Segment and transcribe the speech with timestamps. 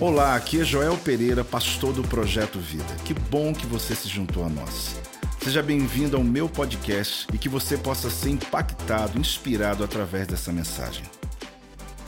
[0.00, 2.96] Olá, aqui é Joel Pereira, pastor do Projeto Vida.
[3.04, 4.96] Que bom que você se juntou a nós.
[5.42, 11.04] Seja bem-vindo ao meu podcast e que você possa ser impactado, inspirado através dessa mensagem.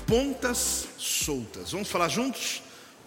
[0.07, 1.73] Pontas soltas.
[1.73, 2.63] Vamos falar juntos?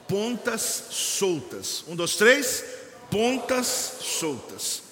[0.08, 1.84] Pontas soltas.
[1.88, 2.64] Um, dois, três.
[3.12, 4.84] Pontas soltas.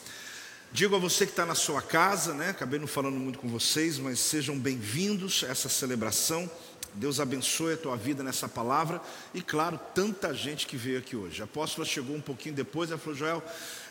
[0.71, 2.49] Digo a você que está na sua casa, né?
[2.49, 6.51] Acabei não falando muito com vocês, mas sejam bem-vindos a essa celebração.
[6.93, 9.01] Deus abençoe a tua vida nessa palavra.
[9.33, 11.41] E claro, tanta gente que veio aqui hoje.
[11.41, 13.43] A apóstola chegou um pouquinho depois, ela falou: Joel,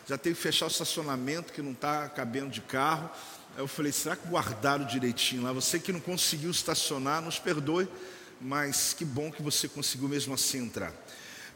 [0.07, 3.09] já tem que fechar o estacionamento que não está cabendo de carro.
[3.55, 5.51] Aí eu falei: será que guardaram direitinho lá?
[5.51, 7.87] Você que não conseguiu estacionar, nos perdoe,
[8.39, 10.93] mas que bom que você conseguiu mesmo assim entrar.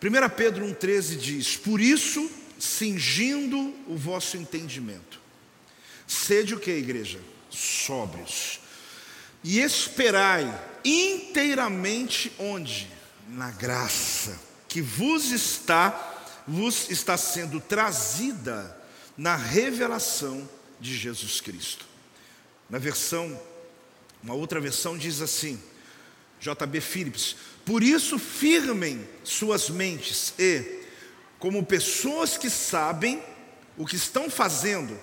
[0.02, 5.20] 1 Pedro 1,13 diz: Por isso, cingindo o vosso entendimento,
[6.08, 7.20] sede o que, igreja?
[7.50, 8.59] Sóbrios.
[9.44, 10.54] E esperai
[10.84, 12.90] inteiramente onde?
[13.30, 16.08] Na graça que vos está
[16.48, 18.76] vos está sendo trazida
[19.16, 21.86] na revelação de Jesus Cristo.
[22.68, 23.40] Na versão
[24.22, 25.62] uma outra versão diz assim:
[26.40, 30.80] JB Phillips, por isso firmem suas mentes e
[31.38, 33.24] como pessoas que sabem
[33.78, 35.00] o que estão fazendo,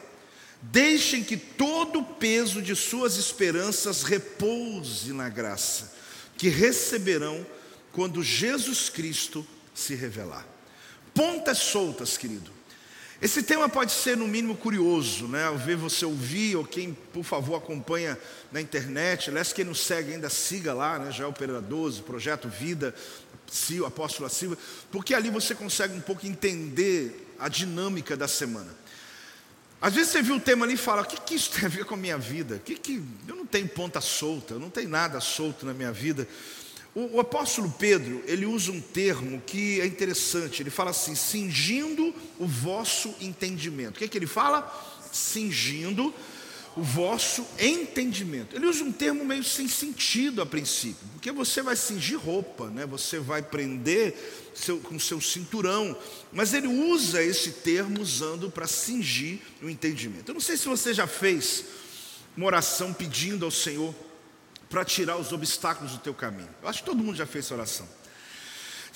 [0.71, 5.95] Deixem que todo o peso de suas esperanças repouse na graça
[6.37, 7.47] que receberão
[7.93, 10.47] quando Jesus Cristo se revelar.
[11.15, 12.51] Pontas soltas, querido.
[13.23, 15.45] Esse tema pode ser, no mínimo, curioso, né?
[15.45, 18.19] Ao ver você ouvir, ou quem, por favor, acompanha
[18.53, 21.11] na internet, aliás, quem não segue ainda, siga lá, né?
[21.11, 22.95] Já é o Pereira 12, Projeto Vida,
[23.81, 24.59] o Apóstolo Silva,
[24.91, 28.75] porque ali você consegue um pouco entender a dinâmica da semana.
[29.81, 31.69] Às vezes você viu o tema ali e fala: o que, que isso tem a
[31.69, 32.61] ver com a minha vida?
[32.65, 36.27] Que que, eu não tenho ponta solta, eu não tenho nada solto na minha vida.
[36.95, 42.15] O, o apóstolo Pedro, ele usa um termo que é interessante, ele fala assim: cingindo
[42.39, 43.97] o vosso entendimento.
[43.97, 44.67] O que, que ele fala?
[45.13, 46.15] Cingindo
[46.77, 48.55] o vosso entendimento.
[48.55, 52.85] Ele usa um termo meio sem sentido a princípio, porque você vai cingir roupa, né?
[52.85, 54.15] você vai prender
[54.55, 55.97] seu, com seu cinturão,
[56.31, 60.29] mas ele usa esse termo usando para cingir o entendimento.
[60.29, 61.65] Eu não sei se você já fez
[62.37, 63.95] uma oração pedindo ao Senhor
[64.69, 66.51] para tirar os obstáculos do teu caminho.
[66.63, 67.89] Eu acho que todo mundo já fez essa oração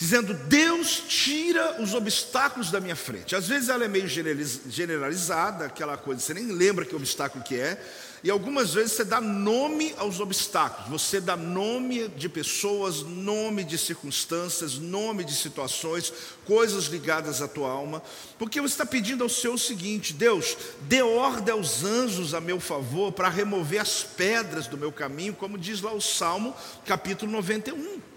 [0.00, 3.36] dizendo: Deus tira os obstáculos da minha frente.
[3.36, 7.78] Às vezes ela é meio generalizada, aquela coisa, você nem lembra que obstáculo que é,
[8.24, 13.76] e algumas vezes você dá nome aos obstáculos, você dá nome de pessoas, nome de
[13.76, 16.12] circunstâncias, nome de situações,
[16.46, 18.02] coisas ligadas à tua alma,
[18.38, 22.58] porque você está pedindo ao Senhor o seguinte: Deus, dê ordem aos anjos a meu
[22.58, 26.56] favor para remover as pedras do meu caminho, como diz lá o Salmo,
[26.86, 28.09] capítulo 91.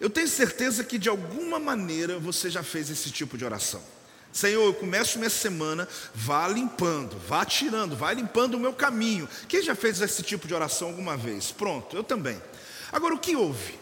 [0.00, 3.82] Eu tenho certeza que de alguma maneira você já fez esse tipo de oração.
[4.32, 9.28] Senhor, eu começo minha semana, vá limpando, vá tirando, vá limpando o meu caminho.
[9.46, 11.52] Quem já fez esse tipo de oração alguma vez?
[11.52, 12.40] Pronto, eu também.
[12.90, 13.74] Agora, o que houve?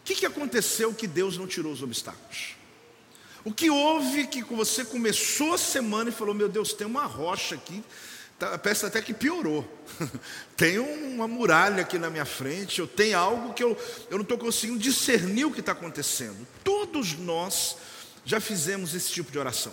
[0.00, 2.56] O que, aconteceu que Deus não tirou os obstáculos?
[3.44, 7.54] O que houve que você começou a semana e falou: Meu Deus, tem uma rocha
[7.54, 7.82] aqui
[8.62, 9.66] parece até que piorou.
[10.56, 13.76] tem uma muralha aqui na minha frente, eu tenho algo que eu,
[14.10, 16.46] eu não estou conseguindo discernir o que está acontecendo.
[16.64, 17.76] Todos nós
[18.24, 19.72] já fizemos esse tipo de oração.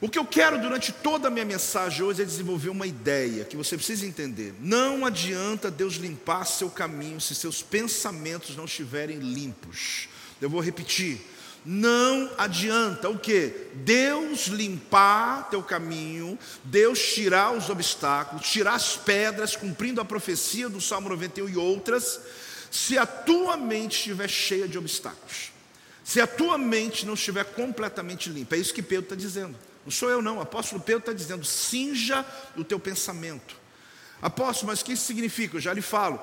[0.00, 3.56] O que eu quero durante toda a minha mensagem hoje é desenvolver uma ideia que
[3.56, 4.54] você precisa entender.
[4.60, 10.08] Não adianta Deus limpar seu caminho se seus pensamentos não estiverem limpos.
[10.40, 11.20] Eu vou repetir.
[11.70, 13.68] Não adianta o que?
[13.74, 20.80] Deus limpar teu caminho, Deus tirar os obstáculos, tirar as pedras, cumprindo a profecia do
[20.80, 22.20] Salmo 91 e outras,
[22.70, 25.52] se a tua mente estiver cheia de obstáculos,
[26.02, 28.56] se a tua mente não estiver completamente limpa.
[28.56, 29.54] É isso que Pedro está dizendo.
[29.84, 30.38] Não sou eu, não.
[30.38, 32.24] O apóstolo Pedro está dizendo: cinja
[32.56, 33.54] o teu pensamento.
[34.22, 35.58] Apóstolo, mas o que isso significa?
[35.58, 36.18] Eu já lhe falo.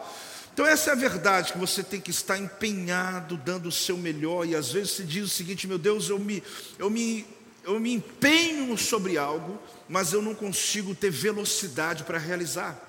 [0.56, 4.48] Então, essa é a verdade que você tem que estar empenhado, dando o seu melhor,
[4.48, 6.42] e às vezes você diz o seguinte: meu Deus, eu me,
[6.80, 7.28] eu me,
[7.66, 12.80] eu me empenho sobre algo, mas eu não consigo ter velocidade para realizar.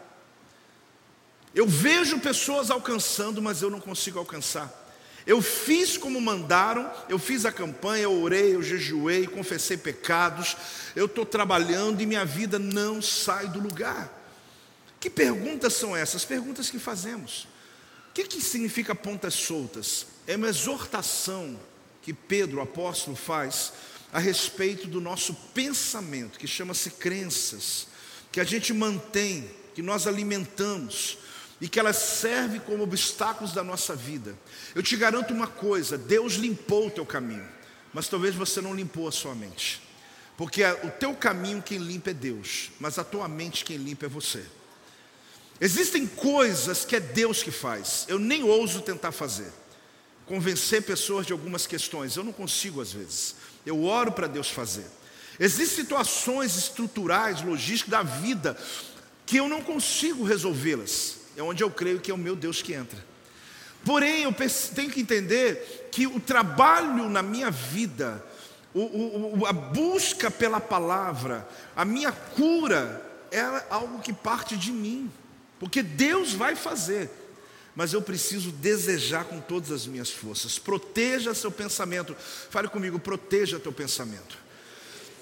[1.52, 4.72] Eu vejo pessoas alcançando, mas eu não consigo alcançar.
[5.26, 10.56] Eu fiz como mandaram, eu fiz a campanha, eu orei, eu jejuei, confessei pecados,
[10.94, 14.08] eu estou trabalhando e minha vida não sai do lugar.
[15.00, 16.24] Que perguntas são essas?
[16.24, 17.48] Perguntas que fazemos
[18.16, 20.06] que, que significa pontas soltas?
[20.26, 21.60] É uma exortação
[22.00, 23.74] que Pedro, apóstolo, faz
[24.10, 27.88] a respeito do nosso pensamento, que chama-se crenças,
[28.32, 31.18] que a gente mantém, que nós alimentamos.
[31.58, 34.36] e que elas servem como obstáculos da nossa vida.
[34.74, 37.48] Eu te garanto uma coisa: Deus limpou o teu caminho,
[37.94, 39.80] mas talvez você não limpou a sua mente,
[40.36, 44.08] porque o teu caminho quem limpa é Deus, mas a tua mente quem limpa é
[44.08, 44.44] você.
[45.60, 49.50] Existem coisas que é Deus que faz, eu nem ouso tentar fazer,
[50.26, 54.84] convencer pessoas de algumas questões, eu não consigo às vezes, eu oro para Deus fazer.
[55.40, 58.56] Existem situações estruturais, logísticas da vida
[59.24, 62.74] que eu não consigo resolvê-las, é onde eu creio que é o meu Deus que
[62.74, 63.04] entra.
[63.84, 64.34] Porém, eu
[64.74, 68.24] tenho que entender que o trabalho na minha vida,
[68.74, 75.10] o, o, a busca pela palavra, a minha cura, é algo que parte de mim,
[75.58, 77.10] porque Deus vai fazer,
[77.74, 80.58] mas eu preciso desejar com todas as minhas forças.
[80.58, 82.16] Proteja seu pensamento,
[82.50, 84.38] fale comigo, proteja teu pensamento.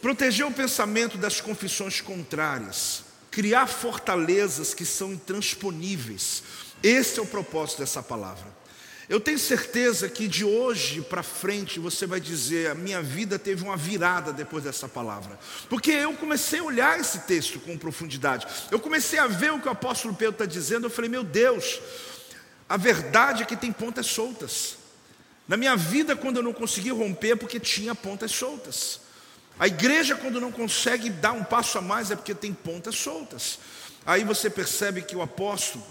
[0.01, 6.43] Proteger o pensamento das confissões contrárias, criar fortalezas que são intransponíveis.
[6.83, 8.64] Esse é o propósito dessa palavra.
[9.09, 13.63] Eu tenho certeza que de hoje para frente você vai dizer: a minha vida teve
[13.63, 18.81] uma virada depois dessa palavra, porque eu comecei a olhar esse texto com profundidade, eu
[18.81, 20.87] comecei a ver o que o apóstolo Pedro está dizendo.
[20.87, 21.81] Eu falei: meu Deus,
[22.69, 24.79] a verdade é que tem pontas soltas.
[25.47, 29.01] Na minha vida, quando eu não consegui romper, é porque tinha pontas soltas.
[29.59, 33.59] A igreja, quando não consegue dar um passo a mais, é porque tem pontas soltas.
[34.07, 35.85] Aí você percebe que o apóstolo,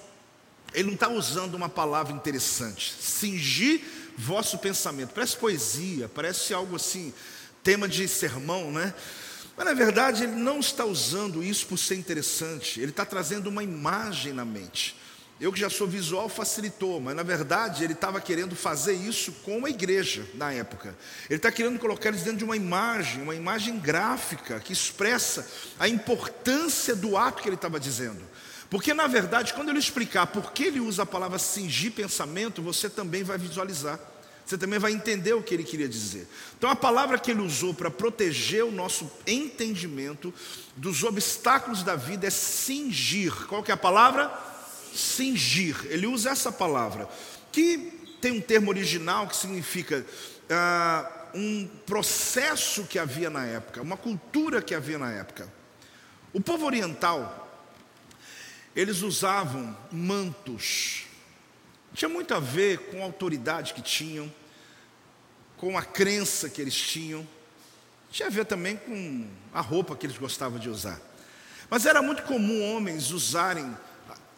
[0.74, 2.94] ele não está usando uma palavra interessante.
[3.00, 3.81] Cingir
[4.18, 5.14] vosso pensamento.
[5.14, 7.14] Parece poesia, parece algo assim,
[7.64, 8.94] tema de sermão, né?
[9.56, 13.64] Mas na verdade ele não está usando isso por ser interessante, ele está trazendo uma
[13.64, 14.96] imagem na mente.
[15.40, 19.66] Eu que já sou visual facilitou, mas na verdade ele estava querendo fazer isso com
[19.66, 20.96] a igreja na época.
[21.30, 25.46] Ele está querendo colocar eles dentro de uma imagem, uma imagem gráfica que expressa
[25.78, 28.22] a importância do ato que ele estava dizendo.
[28.74, 32.90] Porque na verdade, quando ele explicar por que ele usa a palavra cingir pensamento, você
[32.90, 34.00] também vai visualizar.
[34.44, 36.28] Você também vai entender o que ele queria dizer.
[36.58, 40.34] Então, a palavra que ele usou para proteger o nosso entendimento
[40.75, 43.46] dos obstáculos da vida é cingir.
[43.46, 44.34] Qual que é a palavra?
[44.92, 45.86] cingir.
[45.92, 47.08] Ele usa essa palavra,
[47.52, 47.78] que
[48.20, 50.04] tem um termo original que significa
[50.50, 55.48] ah, um processo que havia na época, uma cultura que havia na época.
[56.34, 57.43] O povo oriental,
[58.75, 61.06] eles usavam mantos.
[61.94, 64.31] Tinha muito a ver com a autoridade que tinham,
[65.58, 67.28] com a crença que eles tinham.
[68.12, 71.00] Tinha a ver também com a roupa que eles gostavam de usar.
[71.70, 73.75] Mas era muito comum homens usarem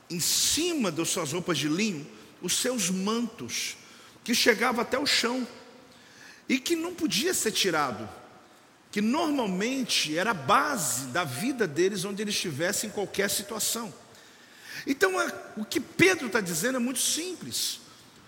[0.10, 2.06] em cima das suas roupas de linho,
[2.42, 3.76] os seus mantos,
[4.24, 5.48] que chegava até o chão
[6.48, 8.08] e que não podia ser tirado,
[8.92, 13.94] que normalmente era a base da vida deles onde eles estivessem em qualquer situação.
[14.86, 17.80] Então, é, o que Pedro está dizendo é muito simples.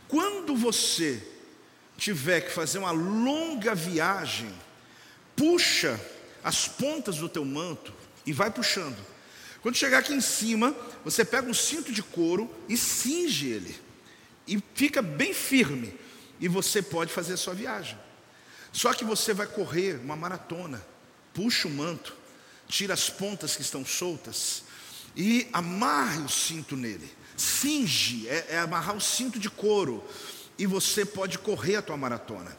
[0.08, 1.22] Quando você
[1.98, 4.52] tiver que fazer uma longa viagem,
[5.36, 6.00] puxa
[6.44, 7.94] as pontas do teu manto
[8.26, 8.98] e vai puxando.
[9.62, 13.76] Quando chegar aqui em cima, você pega um cinto de couro e cinge ele.
[14.48, 15.94] E fica bem firme.
[16.40, 17.98] E você pode fazer a sua viagem.
[18.72, 20.86] Só que você vai correr uma maratona.
[21.34, 22.16] Puxa o manto,
[22.68, 24.64] tira as pontas que estão soltas
[25.18, 27.12] e amarre o cinto nele.
[27.36, 30.08] Cinge, é, é amarrar o cinto de couro.
[30.60, 32.56] E você pode correr a tua maratona.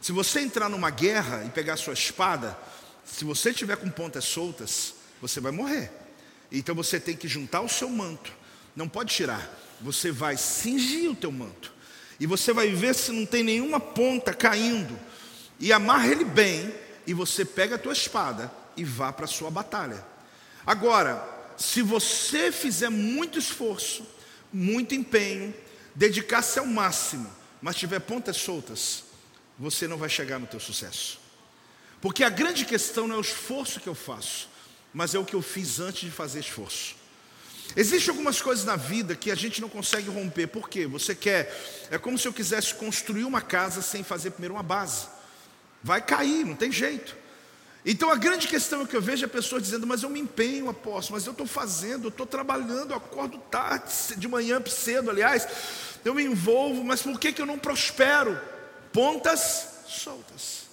[0.00, 2.56] Se você entrar numa guerra e pegar a sua espada,
[3.04, 5.90] se você tiver com pontas soltas, você vai morrer.
[6.50, 8.32] Então você tem que juntar o seu manto,
[8.74, 9.50] não pode tirar.
[9.80, 11.72] Você vai cingir o teu manto.
[12.20, 14.96] E você vai ver se não tem nenhuma ponta caindo.
[15.58, 16.72] E amarra ele bem.
[17.04, 20.04] E você pega a tua espada e vá para a sua batalha.
[20.64, 24.06] Agora, se você fizer muito esforço,
[24.52, 25.54] muito empenho,
[25.94, 29.04] dedicar-se ao máximo, mas tiver pontas soltas,
[29.58, 31.18] você não vai chegar no teu sucesso.
[32.00, 34.48] Porque a grande questão não é o esforço que eu faço,
[34.92, 36.94] mas é o que eu fiz antes de fazer esforço.
[37.74, 40.46] Existem algumas coisas na vida que a gente não consegue romper.
[40.46, 40.86] Por quê?
[40.86, 41.88] Você quer.
[41.90, 45.08] É como se eu quisesse construir uma casa sem fazer primeiro uma base.
[45.82, 47.16] Vai cair, não tem jeito.
[47.88, 50.68] Então a grande questão é que eu vejo a pessoa dizendo, mas eu me empenho,
[50.68, 55.46] apóstolo, mas eu estou fazendo, eu estou trabalhando, eu acordo tarde, de manhã cedo, aliás,
[56.04, 58.40] eu me envolvo, mas por que, que eu não prospero?
[58.92, 60.66] Pontas soltas.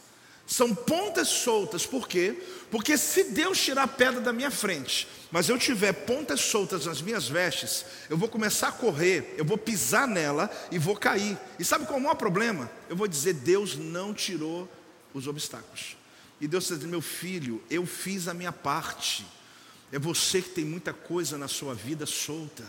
[0.48, 2.41] São pontas soltas, por quê?
[2.72, 7.00] Porque se Deus tirar a pedra da minha frente, mas eu tiver pontas soltas nas
[7.00, 11.38] minhas vestes, eu vou começar a correr, eu vou pisar nela e vou cair.
[11.60, 12.70] E sabe qual é o maior problema?
[12.89, 14.67] Eu vou dizer: Deus não tirou
[15.13, 16.02] os obstáculos.
[16.44, 19.26] E Deus está dizendo: meu filho, eu fiz a minha parte.
[19.94, 22.66] É você que tem muita coisa na sua vida solta.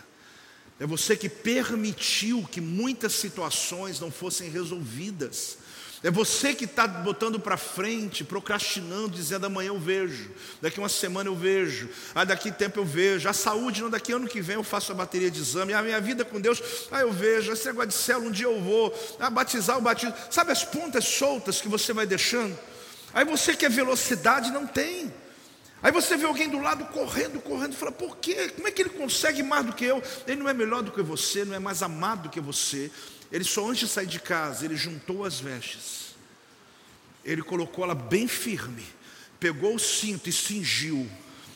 [0.79, 5.59] É você que permitiu que muitas situações não fossem resolvidas.
[6.05, 11.31] É você que está botando para frente, procrastinando, dizendo amanhã eu vejo, daqui uma semana
[11.31, 14.63] eu vejo, ah, daqui tempo eu vejo, a saúde, não, daqui ano que vem eu
[14.63, 16.63] faço a bateria de exame, a minha vida com Deus,
[16.93, 20.15] ah, eu vejo, esse negócio de célula, um dia eu vou, ah, batizar o batismo,
[20.31, 22.55] sabe as pontas soltas que você vai deixando?
[23.15, 25.15] Aí você quer velocidade, não tem.
[25.81, 28.49] Aí você vê alguém do lado correndo, correndo, e fala: por quê?
[28.49, 30.03] Como é que ele consegue mais do que eu?
[30.27, 32.91] Ele não é melhor do que você, não é mais amado do que você,
[33.31, 36.17] ele só antes de sair de casa, ele juntou as vestes.
[37.25, 38.85] Ele colocou ela bem firme,
[39.39, 41.09] pegou o cinto e cingiu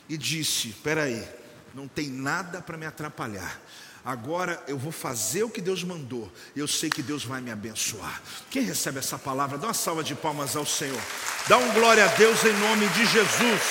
[0.09, 1.27] e disse: "Espera aí,
[1.75, 3.61] não tem nada para me atrapalhar.
[4.09, 6.33] Agora eu vou fazer o que Deus mandou.
[6.57, 8.23] Eu sei que Deus vai me abençoar.
[8.51, 10.99] Quem recebe essa palavra, dá uma salva de palmas ao Senhor.
[11.47, 13.63] Dá um glória a Deus em nome de Jesus.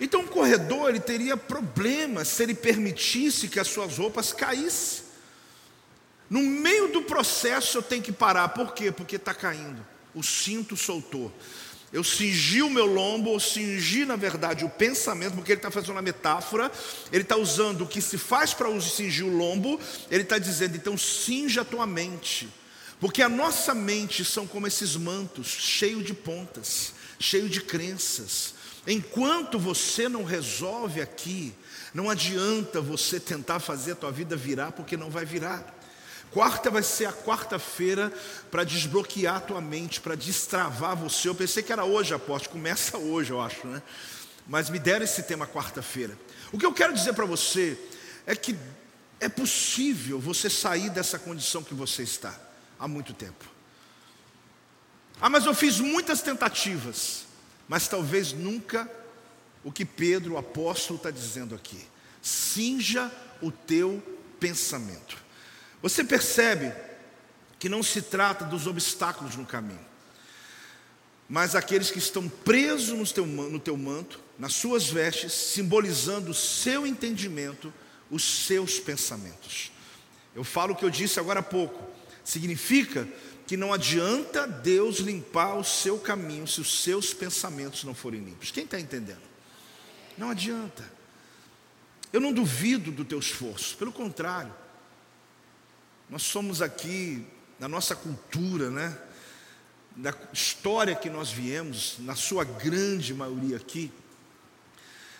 [0.00, 5.04] Então o corredor ele teria problemas se ele permitisse que as suas roupas caíssem.
[6.30, 8.48] No meio do processo eu tenho que parar.
[8.48, 8.90] Por quê?
[8.90, 9.84] Porque está caindo.
[10.14, 11.30] O cinto soltou.
[11.92, 15.92] Eu cingi o meu lombo, ou cingi, na verdade, o pensamento, porque ele está fazendo
[15.92, 16.72] uma metáfora,
[17.12, 19.78] ele está usando o que se faz para cingir o lombo,
[20.10, 22.48] ele está dizendo, então cinja a tua mente,
[22.98, 28.54] porque a nossa mente são como esses mantos, cheio de pontas, cheio de crenças,
[28.86, 31.54] Enquanto você não resolve aqui,
[31.94, 35.81] não adianta você tentar fazer a tua vida virar, porque não vai virar.
[36.32, 38.12] Quarta vai ser a quarta-feira
[38.50, 41.28] para desbloquear a tua mente, para destravar você.
[41.28, 43.82] Eu pensei que era hoje, aposto, começa hoje, eu acho, né?
[44.46, 46.18] Mas me deram esse tema quarta-feira.
[46.50, 47.78] O que eu quero dizer para você
[48.26, 48.56] é que
[49.20, 52.34] é possível você sair dessa condição que você está
[52.78, 53.44] há muito tempo.
[55.20, 57.26] Ah, mas eu fiz muitas tentativas
[57.72, 58.86] mas talvez nunca
[59.64, 61.80] o que Pedro, o apóstolo, está dizendo aqui.
[62.20, 63.10] Cinja
[63.40, 64.02] o teu
[64.38, 65.21] pensamento.
[65.82, 66.72] Você percebe
[67.58, 69.84] que não se trata dos obstáculos no caminho,
[71.28, 77.72] mas aqueles que estão presos no teu, manto, nas suas vestes, simbolizando o seu entendimento,
[78.10, 79.72] os seus pensamentos.
[80.34, 81.90] Eu falo o que eu disse agora há pouco,
[82.24, 83.08] significa
[83.46, 88.50] que não adianta Deus limpar o seu caminho se os seus pensamentos não forem limpos.
[88.50, 89.22] Quem está entendendo?
[90.16, 90.84] Não adianta.
[92.12, 94.61] Eu não duvido do teu esforço, pelo contrário.
[96.12, 97.24] Nós somos aqui,
[97.58, 98.94] na nossa cultura, né?
[99.96, 103.90] Da história que nós viemos, na sua grande maioria aqui,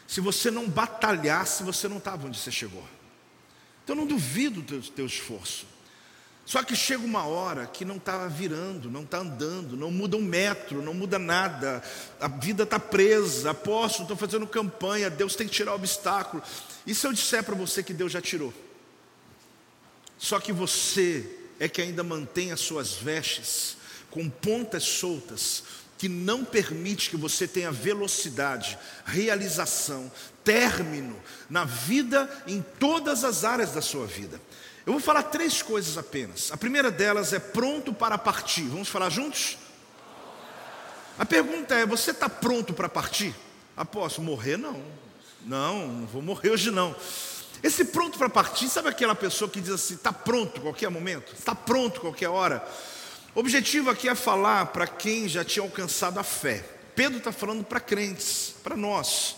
[0.06, 2.86] se você não batalhasse, você não estava onde você chegou.
[3.82, 5.64] Então não duvido do teu, teu esforço.
[6.44, 10.22] Só que chega uma hora que não está virando, não está andando, não muda um
[10.22, 11.82] metro, não muda nada,
[12.20, 16.42] a vida está presa, apóstolo, estou fazendo campanha, Deus tem que tirar o obstáculo.
[16.86, 18.52] E se eu disser para você que Deus já tirou?
[20.22, 23.76] Só que você é que ainda mantém as suas vestes
[24.08, 25.64] com pontas soltas,
[25.98, 30.10] que não permite que você tenha velocidade, realização,
[30.44, 34.40] término na vida em todas as áreas da sua vida.
[34.86, 36.52] Eu vou falar três coisas apenas.
[36.52, 38.68] A primeira delas é pronto para partir.
[38.68, 39.58] Vamos falar juntos?
[41.18, 43.34] A pergunta é: você está pronto para partir?
[43.76, 44.80] Aposto, morrer não.
[45.44, 46.94] Não, não vou morrer hoje não.
[47.62, 51.32] Esse pronto para partir, sabe aquela pessoa que diz assim: está pronto qualquer momento?
[51.32, 52.66] Está pronto qualquer hora?
[53.34, 56.64] O objetivo aqui é falar para quem já tinha alcançado a fé.
[56.94, 59.36] Pedro está falando para crentes, para nós,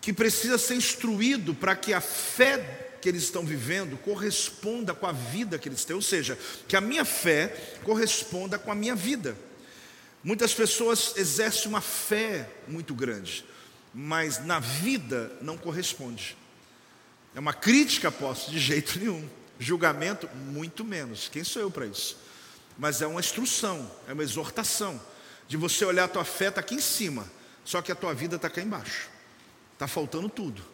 [0.00, 5.12] que precisa ser instruído para que a fé que eles estão vivendo corresponda com a
[5.12, 7.48] vida que eles têm, ou seja, que a minha fé
[7.84, 9.36] corresponda com a minha vida.
[10.22, 13.44] Muitas pessoas exercem uma fé muito grande,
[13.94, 16.36] mas na vida não corresponde.
[17.38, 19.24] É uma crítica, posso, de jeito nenhum.
[19.60, 21.28] Julgamento, muito menos.
[21.28, 22.16] Quem sou eu para isso?
[22.76, 25.00] Mas é uma instrução, é uma exortação
[25.46, 27.30] de você olhar a tua fé está aqui em cima,
[27.64, 29.08] só que a tua vida está cá embaixo.
[29.72, 30.64] Está faltando tudo.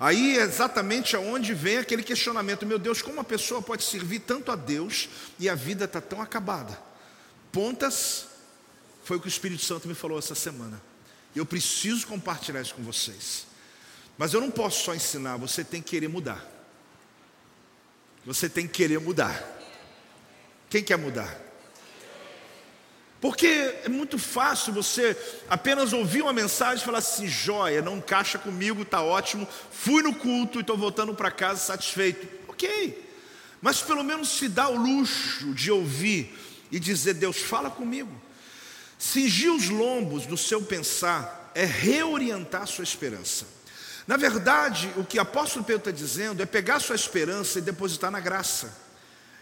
[0.00, 4.50] Aí é exatamente aonde vem aquele questionamento: meu Deus, como uma pessoa pode servir tanto
[4.50, 6.82] a Deus e a vida está tão acabada?
[7.52, 8.28] Pontas,
[9.04, 10.80] foi o que o Espírito Santo me falou essa semana.
[11.36, 13.47] Eu preciso compartilhar isso com vocês.
[14.18, 16.44] Mas eu não posso só ensinar, você tem que querer mudar.
[18.26, 19.42] Você tem que querer mudar.
[20.68, 21.34] Quem quer mudar?
[23.20, 25.16] Porque é muito fácil você
[25.48, 30.14] apenas ouvir uma mensagem e falar assim: joia, não encaixa comigo, está ótimo, fui no
[30.14, 32.28] culto e estou voltando para casa satisfeito.
[32.48, 33.08] Ok,
[33.62, 36.36] mas pelo menos se dá o luxo de ouvir
[36.70, 38.10] e dizer: Deus, fala comigo.
[38.98, 43.57] Cingir os lombos do seu pensar é reorientar sua esperança.
[44.08, 48.10] Na verdade, o que o apóstolo Pedro está dizendo é pegar sua esperança e depositar
[48.10, 48.74] na graça.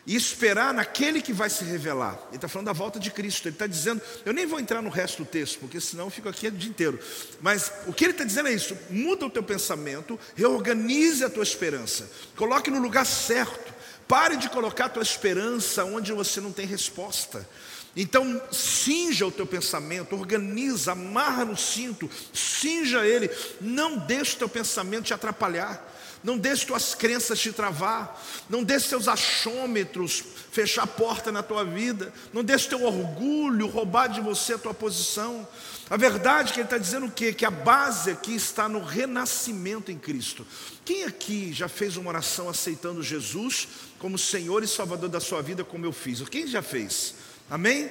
[0.04, 2.18] E esperar naquele que vai se revelar.
[2.28, 3.46] Ele está falando da volta de Cristo.
[3.46, 6.28] Ele está dizendo, eu nem vou entrar no resto do texto, porque senão eu fico
[6.28, 6.98] aqui o dia inteiro.
[7.40, 11.44] Mas o que ele está dizendo é isso: muda o teu pensamento, reorganize a tua
[11.44, 13.72] esperança, coloque no lugar certo.
[14.08, 17.48] Pare de colocar a tua esperança onde você não tem resposta.
[17.96, 24.48] Então, cinja o teu pensamento, organiza, amarra no cinto, cinja ele, não deixe o teu
[24.50, 30.86] pensamento te atrapalhar, não deixe tuas crenças te travar, não deixe teus achômetros fechar a
[30.86, 35.48] porta na tua vida, não deixe teu orgulho roubar de você a tua posição.
[35.88, 37.32] A verdade é que ele está dizendo o quê?
[37.32, 40.46] Que a base aqui está no renascimento em Cristo.
[40.84, 45.64] Quem aqui já fez uma oração aceitando Jesus como Senhor e Salvador da sua vida,
[45.64, 46.20] como eu fiz?
[46.28, 47.14] Quem já fez?
[47.50, 47.90] Amém?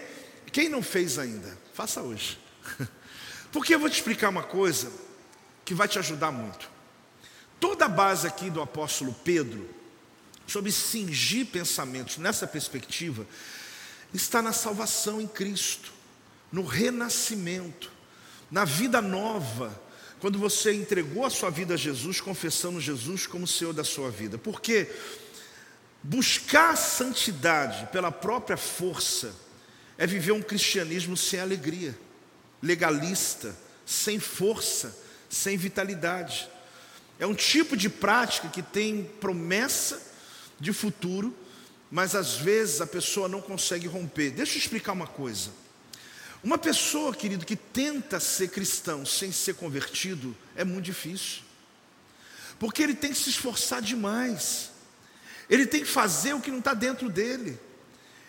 [0.51, 2.39] Quem não fez ainda, faça hoje.
[3.51, 4.91] Porque eu vou te explicar uma coisa
[5.63, 6.69] que vai te ajudar muito.
[7.59, 9.69] Toda a base aqui do apóstolo Pedro,
[10.45, 13.25] sobre cingir pensamentos nessa perspectiva,
[14.13, 15.91] está na salvação em Cristo,
[16.51, 17.91] no renascimento,
[18.51, 19.81] na vida nova,
[20.19, 24.37] quando você entregou a sua vida a Jesus, confessando Jesus como Senhor da sua vida.
[24.37, 24.89] Porque
[26.01, 29.33] buscar santidade pela própria força,
[29.97, 31.97] é viver um cristianismo sem alegria,
[32.61, 34.97] legalista, sem força,
[35.29, 36.49] sem vitalidade.
[37.19, 40.01] É um tipo de prática que tem promessa
[40.59, 41.35] de futuro,
[41.89, 44.31] mas às vezes a pessoa não consegue romper.
[44.31, 45.51] Deixa eu explicar uma coisa.
[46.43, 51.41] Uma pessoa, querido, que tenta ser cristão sem ser convertido, é muito difícil.
[52.59, 54.71] Porque ele tem que se esforçar demais.
[55.49, 57.59] Ele tem que fazer o que não está dentro dele.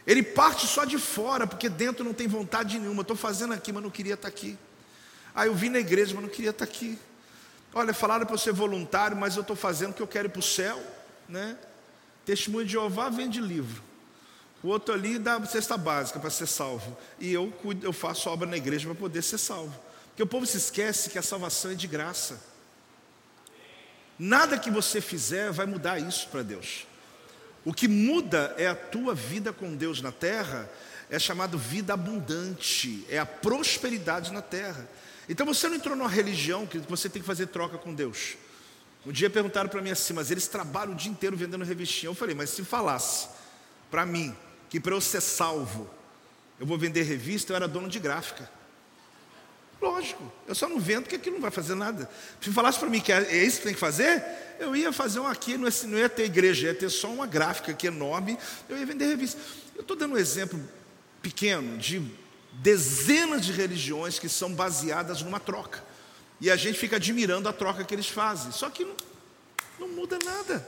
[0.07, 3.03] Ele parte só de fora, porque dentro não tem vontade nenhuma.
[3.03, 4.57] Estou fazendo aqui, mas não queria estar tá aqui.
[5.35, 6.99] Ah, eu vim na igreja, mas não queria estar tá aqui.
[7.75, 10.39] Olha, falaram para eu ser voluntário, mas eu estou fazendo porque eu quero ir para
[10.39, 10.81] o céu.
[11.29, 11.59] Né?
[12.25, 13.83] Testemunho de Jeová vende livro.
[14.63, 16.97] O outro ali dá cesta básica para ser salvo.
[17.19, 19.79] E eu, cuido, eu faço obra na igreja para poder ser salvo.
[20.09, 22.41] Porque o povo se esquece que a salvação é de graça.
[24.19, 26.87] Nada que você fizer vai mudar isso para Deus.
[27.67, 30.71] O que muda é a tua vida com Deus na terra,
[31.11, 34.89] é chamado vida abundante, é a prosperidade na terra.
[35.29, 38.37] Então você não entrou numa religião que você tem que fazer troca com Deus.
[39.05, 42.09] Um dia perguntaram para mim assim, mas eles trabalham o dia inteiro vendendo revistinha.
[42.09, 43.27] Eu falei, mas se falasse
[43.91, 44.33] para mim
[44.71, 45.91] que para eu ser salvo
[46.61, 48.49] eu vou vender revista, eu era dono de gráfica.
[49.81, 52.09] Lógico, eu só não vendo porque aquilo não vai fazer nada.
[52.41, 54.25] Se falasse para mim que é, é isso que tem que fazer,
[54.59, 57.73] eu ia fazer um aqui, ia, não ia ter igreja, ia ter só uma gráfica
[57.73, 59.41] aqui enorme, eu ia vender revista.
[59.75, 60.59] Eu estou dando um exemplo
[61.21, 62.03] pequeno de
[62.53, 65.85] dezenas de religiões que são baseadas numa troca.
[66.41, 68.53] E a gente fica admirando a troca que eles fazem.
[68.53, 68.97] Só que não,
[69.79, 70.67] não muda nada.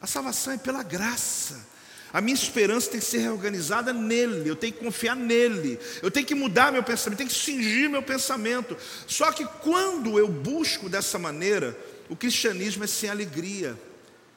[0.00, 1.66] A salvação é pela graça.
[2.12, 6.26] A minha esperança tem que ser reorganizada nele, eu tenho que confiar nele, eu tenho
[6.26, 8.76] que mudar meu pensamento, tenho que cingir meu pensamento.
[9.06, 13.78] Só que quando eu busco dessa maneira, o cristianismo é sem alegria,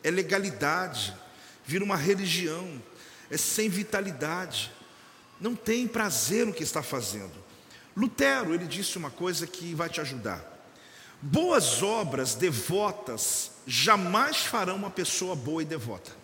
[0.03, 1.15] é legalidade,
[1.65, 2.81] vira uma religião,
[3.31, 4.71] é sem vitalidade,
[5.41, 7.33] não tem prazer no que está fazendo.
[7.97, 10.51] Lutero, ele disse uma coisa que vai te ajudar.
[11.21, 16.22] Boas obras devotas jamais farão uma pessoa boa e devota.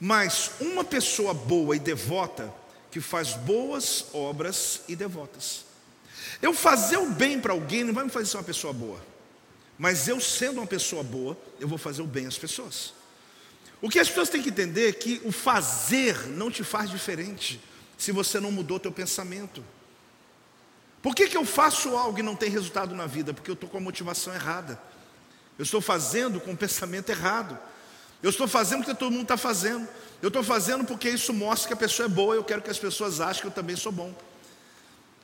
[0.00, 2.52] Mas uma pessoa boa e devota
[2.90, 5.64] que faz boas obras e devotas.
[6.40, 9.00] Eu fazer o bem para alguém não vai me fazer ser uma pessoa boa.
[9.78, 12.94] Mas eu sendo uma pessoa boa, eu vou fazer o bem às pessoas.
[13.80, 17.60] O que as pessoas têm que entender é que o fazer não te faz diferente
[17.96, 19.62] se você não mudou teu pensamento.
[21.02, 23.32] Por que, que eu faço algo e não tem resultado na vida?
[23.32, 24.80] Porque eu estou com a motivação errada.
[25.58, 27.58] Eu estou fazendo com o pensamento errado.
[28.26, 29.86] Eu estou fazendo porque todo mundo está fazendo.
[30.20, 32.34] Eu estou fazendo porque isso mostra que a pessoa é boa.
[32.34, 34.12] Eu quero que as pessoas achem que eu também sou bom.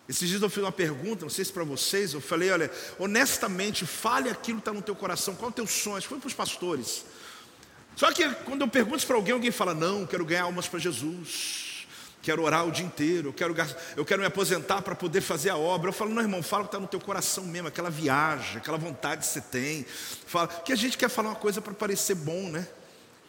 [0.08, 3.84] Esses dias eu fiz uma pergunta, não sei se para vocês, eu falei, olha, honestamente,
[3.84, 6.00] fale aquilo que está no teu coração, qual é o teu sonho?
[6.00, 7.04] Foi para os pastores.
[7.96, 11.88] Só que quando eu pergunto para alguém, alguém fala, não, quero ganhar almas para Jesus,
[12.22, 13.56] quero orar o dia inteiro, eu quero,
[13.96, 15.88] eu quero me aposentar para poder fazer a obra.
[15.88, 18.78] Eu falo, não, irmão, fala o que está no teu coração mesmo, aquela viagem, aquela
[18.78, 19.84] vontade que você tem.
[20.24, 22.64] Fala, que a gente quer falar uma coisa para parecer bom, né?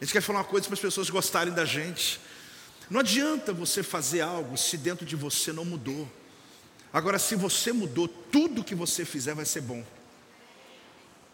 [0.04, 2.20] A gente quer falar uma coisa para as pessoas gostarem da gente.
[2.90, 6.06] Não adianta você fazer algo se dentro de você não mudou.
[6.92, 9.82] Agora, se você mudou, tudo que você fizer vai ser bom.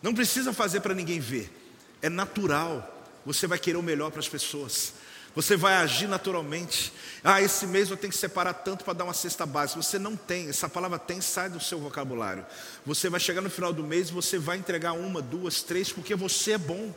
[0.01, 1.53] Não precisa fazer para ninguém ver.
[2.01, 3.05] É natural.
[3.27, 4.93] Você vai querer o melhor para as pessoas.
[5.35, 6.93] Você vai agir naturalmente.
[7.25, 9.83] Ah, esse mês eu tenho que separar tanto para dar uma cesta básica.
[9.83, 12.47] Você não tem, essa palavra tem, sai do seu vocabulário.
[12.87, 16.53] Você vai chegar no final do mês, você vai entregar uma, duas, três, porque você
[16.53, 16.95] é bom.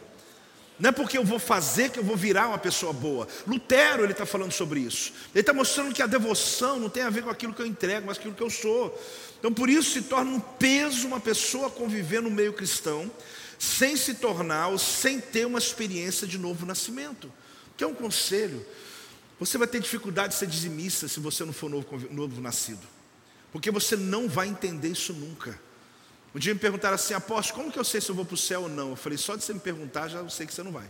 [0.79, 3.27] Não é porque eu vou fazer que eu vou virar uma pessoa boa.
[3.45, 5.13] Lutero ele está falando sobre isso.
[5.33, 8.07] Ele está mostrando que a devoção não tem a ver com aquilo que eu entrego,
[8.07, 8.99] mas com aquilo que eu sou.
[9.39, 13.12] Então por isso se torna um peso uma pessoa conviver no meio cristão,
[13.59, 17.31] sem se tornar ou sem ter uma experiência de novo nascimento.
[17.77, 18.65] Que é um conselho.
[19.39, 22.81] Você vai ter dificuldade de ser dizimista se você não for novo, novo nascido.
[23.51, 25.59] Porque você não vai entender isso nunca.
[26.35, 28.37] Um dia me perguntaram assim, apóstolo, como que eu sei se eu vou para o
[28.37, 28.91] céu ou não?
[28.91, 30.89] Eu falei, só de você me perguntar, já sei que você não vai.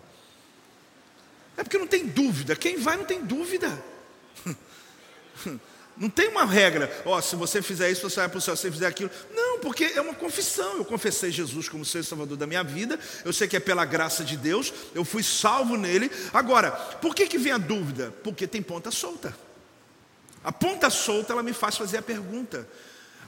[1.57, 2.55] É porque não tem dúvida.
[2.55, 3.83] Quem vai não tem dúvida.
[5.95, 8.55] Não tem uma regra, ó, oh, se você fizer isso, você vai para o céu,
[8.55, 9.11] se você fizer aquilo.
[9.31, 10.77] Não, porque é uma confissão.
[10.77, 12.99] Eu confessei Jesus como Senhor e Salvador da minha vida.
[13.23, 16.11] Eu sei que é pela graça de Deus, eu fui salvo nele.
[16.33, 18.11] Agora, por que, que vem a dúvida?
[18.23, 19.37] Porque tem ponta solta.
[20.43, 22.67] A ponta solta ela me faz fazer a pergunta.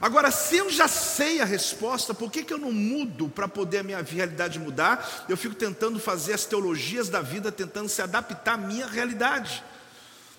[0.00, 3.78] Agora, se eu já sei a resposta, por que, que eu não mudo para poder
[3.78, 5.26] a minha realidade mudar?
[5.28, 9.64] Eu fico tentando fazer as teologias da vida, tentando se adaptar à minha realidade.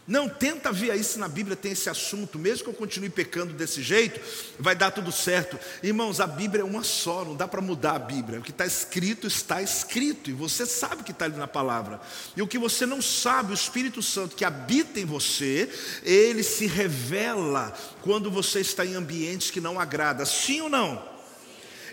[0.08, 3.52] Não, tenta ver aí se na Bíblia tem esse assunto, mesmo que eu continue pecando
[3.52, 4.22] desse jeito,
[4.58, 5.60] vai dar tudo certo.
[5.84, 8.40] Irmãos, a Bíblia é uma só, não dá para mudar a Bíblia.
[8.40, 12.00] O que está escrito, está escrito, e você sabe o que está ali na palavra.
[12.38, 15.70] E o que você não sabe, o Espírito Santo que habita em você,
[16.04, 21.18] ele se revela quando você está em ambientes que não agrada, sim ou não?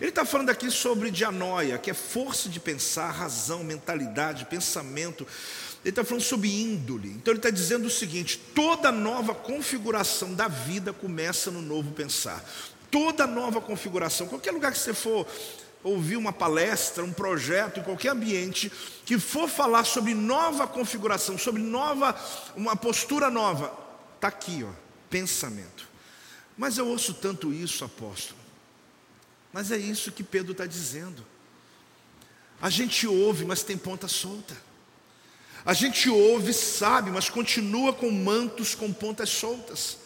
[0.01, 5.27] Ele está falando aqui sobre dianoia, que é força de pensar, razão, mentalidade, pensamento.
[5.85, 7.11] Ele está falando sobre índole.
[7.11, 12.43] Então ele está dizendo o seguinte: toda nova configuração da vida começa no novo pensar.
[12.91, 15.27] Toda nova configuração, qualquer lugar que você for
[15.83, 18.73] ouvir uma palestra, um projeto, em qualquer ambiente,
[19.05, 22.17] que for falar sobre nova configuração, sobre nova,
[22.57, 23.77] uma postura nova,
[24.15, 24.73] está aqui, ó,
[25.11, 25.87] pensamento.
[26.57, 28.41] Mas eu ouço tanto isso, apóstolo.
[29.53, 31.25] Mas é isso que Pedro está dizendo.
[32.63, 34.57] A gente ouve, mas tem ponta solta.
[35.65, 39.99] A gente ouve, sabe, mas continua com mantos com pontas soltas.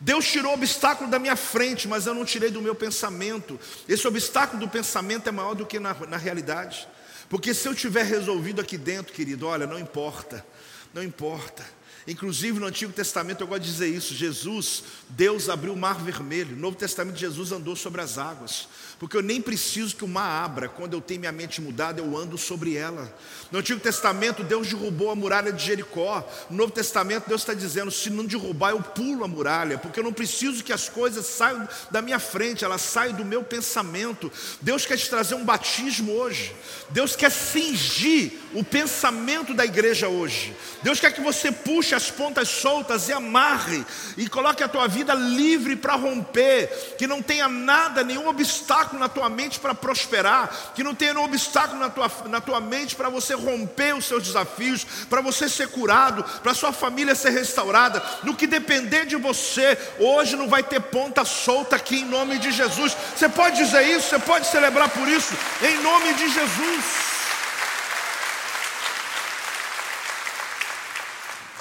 [0.00, 3.58] Deus tirou o obstáculo da minha frente, mas eu não tirei do meu pensamento.
[3.88, 6.86] Esse obstáculo do pensamento é maior do que na, na realidade.
[7.28, 10.44] Porque se eu tiver resolvido aqui dentro, querido, olha, não importa,
[10.92, 11.64] não importa.
[12.06, 16.54] Inclusive no Antigo Testamento eu gosto de dizer isso: Jesus, Deus abriu o mar vermelho.
[16.54, 18.68] No Novo Testamento, Jesus andou sobre as águas.
[18.98, 22.16] Porque eu nem preciso que o mar abra, quando eu tenho minha mente mudada, eu
[22.16, 23.12] ando sobre ela.
[23.52, 26.26] No Antigo Testamento, Deus derrubou a muralha de Jericó.
[26.48, 30.04] No Novo Testamento, Deus está dizendo: se não derrubar, eu pulo a muralha, porque eu
[30.04, 34.32] não preciso que as coisas saiam da minha frente, elas saiam do meu pensamento.
[34.62, 36.54] Deus quer te trazer um batismo hoje.
[36.88, 40.56] Deus quer cingir o pensamento da igreja hoje.
[40.82, 43.84] Deus quer que você puxe as pontas soltas e amarre
[44.16, 49.08] e coloque a tua vida livre para romper, que não tenha nada, nenhum obstáculo na
[49.08, 53.08] tua mente para prosperar, que não tenha nenhum obstáculo na tua, na tua mente para
[53.08, 58.02] você romper os seus desafios, para você ser curado, para sua família ser restaurada.
[58.22, 62.52] No que depender de você, hoje não vai ter ponta solta aqui em nome de
[62.52, 62.96] Jesus.
[63.16, 67.06] Você pode dizer isso, você pode celebrar por isso, em nome de Jesus.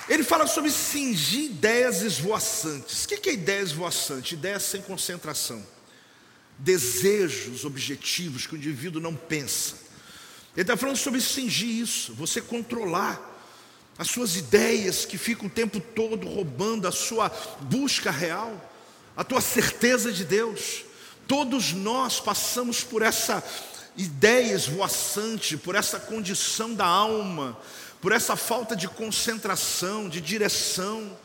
[0.08, 3.06] Ele fala sobre cingir ideias esvoaçantes.
[3.06, 4.36] O que é ideia esvoaçante?
[4.36, 5.64] Ideia sem concentração.
[6.58, 9.76] Desejos, objetivos que o indivíduo não pensa.
[10.54, 13.34] Ele está falando sobre cingir isso, você controlar
[13.98, 17.30] as suas ideias que ficam o tempo todo roubando a sua
[17.62, 18.74] busca real,
[19.16, 20.84] a tua certeza de Deus.
[21.28, 23.44] Todos nós passamos por essa
[23.98, 27.58] ideia esvoaçante, por essa condição da alma
[28.06, 31.18] por essa falta de concentração, de direção,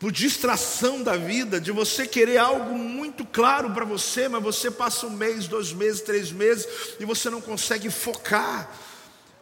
[0.00, 5.06] por distração da vida, de você querer algo muito claro para você, mas você passa
[5.06, 6.66] um mês, dois meses, três meses
[6.98, 8.74] e você não consegue focar,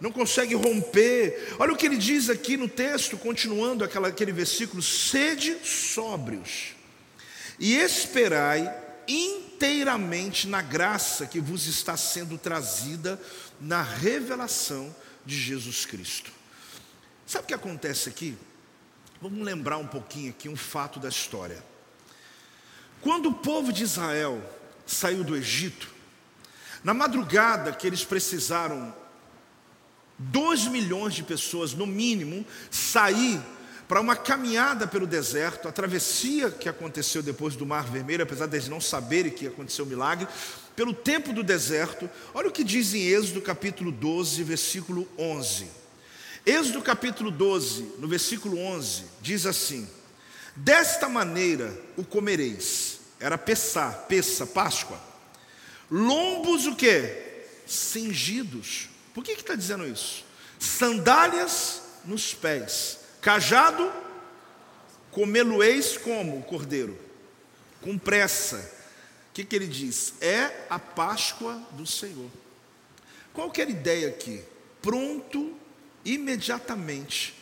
[0.01, 1.55] não consegue romper.
[1.61, 6.75] Olha o que ele diz aqui no texto, continuando aquela, aquele versículo: sede sóbrios
[7.57, 8.69] e esperai
[9.07, 13.19] inteiramente na graça que vos está sendo trazida
[13.61, 14.95] na revelação
[15.25, 16.33] de Jesus Cristo.
[17.25, 18.37] Sabe o que acontece aqui?
[19.21, 21.63] Vamos lembrar um pouquinho aqui um fato da história.
[23.01, 24.41] Quando o povo de Israel
[24.87, 25.89] saiu do Egito,
[26.85, 28.95] na madrugada que eles precisaram,
[30.17, 33.41] dois milhões de pessoas, no mínimo, sair
[33.89, 38.57] para uma caminhada pelo deserto, a travessia que aconteceu depois do Mar Vermelho, apesar de
[38.57, 40.29] eles não saberem que aconteceu o milagre,
[40.77, 45.88] pelo tempo do deserto, olha o que diz em Êxodo capítulo 12, versículo 11.
[46.49, 49.87] Êxodo capítulo 12, no versículo 11, diz assim:
[50.57, 53.01] Desta maneira o comereis.
[53.21, 54.99] Era Pessá, Pessa, Páscoa.
[55.91, 57.45] Lombos o quê?
[57.67, 58.89] Cingidos.
[59.13, 60.25] Por que está dizendo isso?
[60.59, 63.01] Sandálias nos pés.
[63.21, 63.93] Cajado,
[65.11, 66.99] comê-lo-eis como o cordeiro?
[67.83, 68.57] Com pressa.
[69.29, 70.15] O que, que ele diz?
[70.19, 72.31] É a Páscoa do Senhor.
[73.35, 74.43] Qual que a ideia aqui?
[74.81, 75.68] Pronto
[76.15, 77.35] imediatamente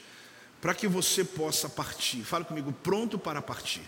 [0.61, 2.25] para que você possa partir.
[2.25, 3.83] Fala comigo, pronto para partir.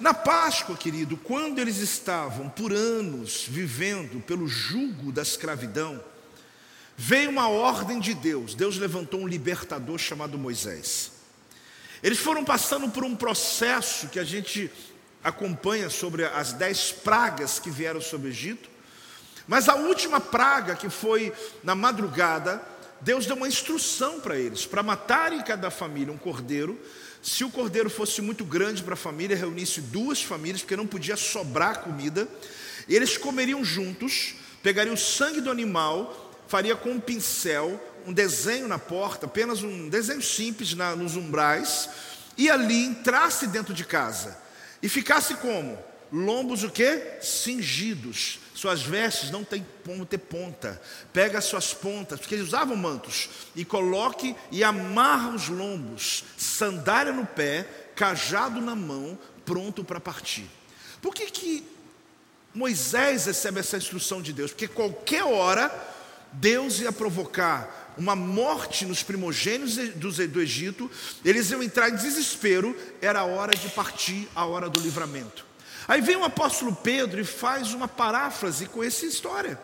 [0.00, 6.02] Na Páscoa, querido, quando eles estavam por anos vivendo pelo jugo da escravidão,
[6.96, 8.54] veio uma ordem de Deus.
[8.54, 11.12] Deus levantou um libertador chamado Moisés.
[12.02, 14.70] Eles foram passando por um processo que a gente
[15.22, 18.68] acompanha sobre as dez pragas que vieram sobre o Egito.
[19.46, 22.60] Mas a última praga, que foi na madrugada,
[23.04, 26.80] Deus deu uma instrução para eles, para matarem cada família um cordeiro.
[27.22, 31.16] Se o cordeiro fosse muito grande para a família, reunisse duas famílias, porque não podia
[31.16, 32.26] sobrar comida.
[32.88, 38.78] Eles comeriam juntos, pegariam o sangue do animal, faria com um pincel um desenho na
[38.78, 41.88] porta, apenas um desenho simples na, nos umbrais,
[42.36, 44.36] e ali entrasse dentro de casa
[44.82, 45.78] e ficasse como?
[46.14, 47.18] Lombos o que?
[47.20, 48.38] Cingidos.
[48.54, 50.80] Suas vestes não têm como ter ponta.
[51.12, 57.12] Pega as suas pontas, porque eles usavam mantos, e coloque e amarra os lombos, sandália
[57.12, 60.48] no pé, cajado na mão, pronto para partir.
[61.02, 61.66] Por que, que
[62.54, 64.52] Moisés recebe essa instrução de Deus?
[64.52, 65.68] Porque qualquer hora
[66.32, 69.76] Deus ia provocar uma morte nos primogênitos
[70.28, 70.88] do Egito,
[71.24, 75.53] eles iam entrar em desespero, era a hora de partir, a hora do livramento.
[75.86, 79.60] Aí vem o apóstolo Pedro e faz uma paráfrase com essa história.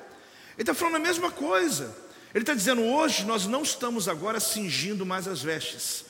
[0.54, 1.96] Ele está falando a mesma coisa.
[2.34, 6.04] Ele está dizendo: hoje nós não estamos agora cingindo mais as vestes,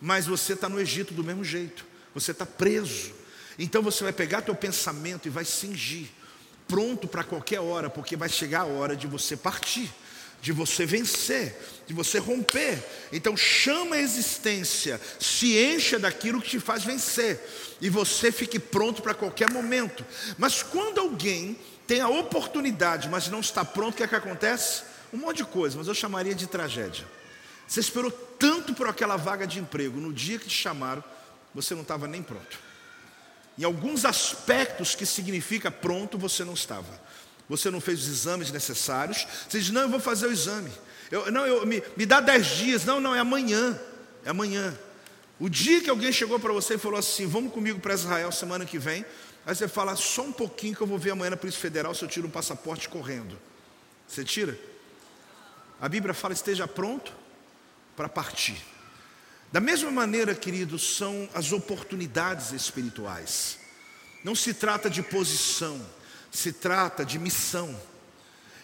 [0.00, 3.12] mas você está no Egito do mesmo jeito, você está preso.
[3.58, 6.08] Então você vai pegar teu pensamento e vai cingir,
[6.68, 9.90] pronto para qualquer hora, porque vai chegar a hora de você partir
[10.40, 12.82] de você vencer, de você romper.
[13.12, 17.40] Então chama a existência, se encha daquilo que te faz vencer,
[17.80, 20.04] e você fique pronto para qualquer momento.
[20.38, 24.82] Mas quando alguém tem a oportunidade, mas não está pronto, o que é que acontece?
[25.12, 27.06] Um monte de coisa, mas eu chamaria de tragédia.
[27.66, 31.02] Você esperou tanto por aquela vaga de emprego, no dia que te chamaram,
[31.54, 32.58] você não estava nem pronto.
[33.58, 37.05] Em alguns aspectos que significa pronto, você não estava
[37.48, 39.26] você não fez os exames necessários.
[39.48, 40.70] Você diz, não, eu vou fazer o exame.
[41.10, 42.84] Eu, não, eu, me, me dá dez dias.
[42.84, 43.78] Não, não, é amanhã.
[44.24, 44.76] É amanhã.
[45.38, 48.64] O dia que alguém chegou para você e falou assim, vamos comigo para Israel semana
[48.64, 49.04] que vem.
[49.44, 52.02] Aí você fala, só um pouquinho que eu vou ver amanhã na Polícia Federal se
[52.02, 53.38] eu tiro um passaporte correndo.
[54.08, 54.58] Você tira?
[55.80, 57.12] A Bíblia fala, esteja pronto
[57.94, 58.60] para partir.
[59.52, 63.58] Da mesma maneira, queridos, são as oportunidades espirituais.
[64.24, 65.80] Não se trata de posição
[66.36, 67.74] se trata de missão.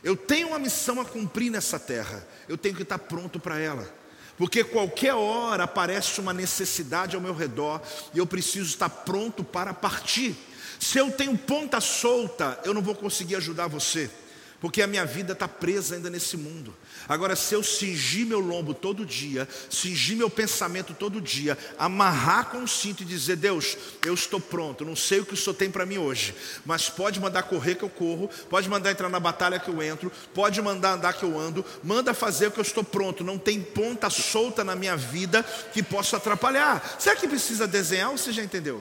[0.05, 3.89] Eu tenho uma missão a cumprir nessa terra, eu tenho que estar pronto para ela.
[4.37, 7.81] Porque qualquer hora aparece uma necessidade ao meu redor
[8.13, 10.35] e eu preciso estar pronto para partir.
[10.81, 14.11] Se eu tenho ponta solta, eu não vou conseguir ajudar você
[14.63, 16.73] porque a minha vida está presa ainda nesse mundo.
[17.09, 22.63] Agora, se eu cingir meu lombo todo dia, cingir meu pensamento todo dia, amarrar com
[22.63, 25.69] o cinto e dizer: Deus, eu estou pronto, não sei o que o Senhor tem
[25.69, 26.33] para mim hoje,
[26.65, 30.13] mas pode mandar correr que eu corro, pode mandar entrar na batalha que eu entro,
[30.33, 34.09] pode mandar andar que eu ando, manda fazer que eu estou pronto, não tem ponta
[34.11, 36.97] solta na minha vida que possa atrapalhar.
[37.01, 38.81] Será que precisa desenhar ou você já entendeu?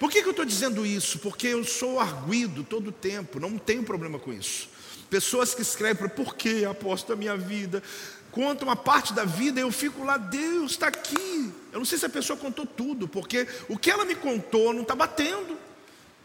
[0.00, 1.18] Por que, que eu estou dizendo isso?
[1.18, 4.69] Porque eu sou arguido todo o tempo, não tenho problema com isso.
[5.10, 7.82] Pessoas que escrevem, por que aposto a minha vida?
[8.30, 11.52] Conta uma parte da vida, eu fico lá, Deus está aqui.
[11.72, 14.82] Eu não sei se a pessoa contou tudo, porque o que ela me contou não
[14.82, 15.58] está batendo.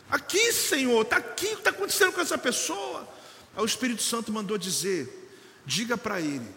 [0.10, 3.10] Aqui, Senhor, está aqui, o que está acontecendo com essa pessoa?
[3.56, 5.32] Aí o Espírito Santo mandou dizer:
[5.66, 6.48] diga para ele,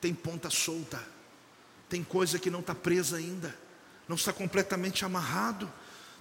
[0.00, 1.00] tem ponta solta,
[1.88, 3.54] tem coisa que não está presa ainda,
[4.08, 5.70] não está completamente amarrado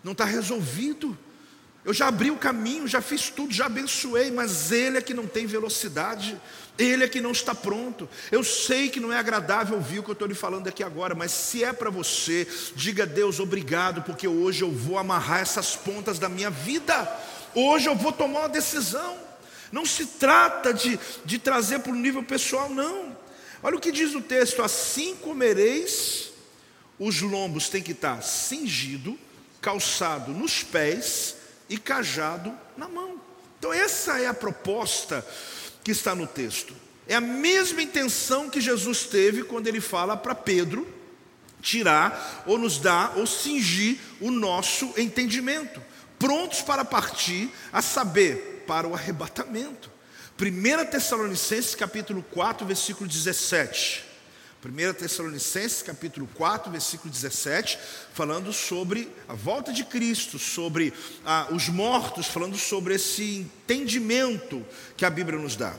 [0.03, 1.17] não está resolvido.
[1.85, 5.27] Eu já abri o caminho, já fiz tudo, já abençoei, mas ele é que não
[5.27, 6.39] tem velocidade,
[6.79, 8.07] ele é que não está pronto.
[8.31, 11.13] Eu sei que não é agradável ouvir o que eu estou lhe falando aqui agora,
[11.13, 15.75] mas se é para você, diga a Deus obrigado, porque hoje eu vou amarrar essas
[15.75, 17.19] pontas da minha vida,
[17.53, 19.17] hoje eu vou tomar uma decisão.
[19.69, 23.13] Não se trata de, de trazer para o nível pessoal, não.
[23.61, 26.31] Olha o que diz o texto: assim comereis,
[26.97, 29.17] os lombos têm que estar cingido
[29.59, 31.42] calçado nos pés
[31.73, 33.19] e cajado na mão.
[33.57, 35.25] Então, essa é a proposta
[35.83, 36.75] que está no texto.
[37.07, 40.87] É a mesma intenção que Jesus teve quando ele fala para Pedro
[41.61, 45.81] tirar ou nos dar ou cingir o nosso entendimento,
[46.19, 49.91] prontos para partir, a saber, para o arrebatamento.
[50.39, 54.05] 1 Tessalonicenses capítulo 4, versículo 17.
[54.63, 57.77] 1 Tessalonicenses capítulo 4, versículo 17,
[58.13, 60.93] falando sobre a volta de Cristo, sobre
[61.25, 65.77] ah, os mortos, falando sobre esse entendimento que a Bíblia nos dá.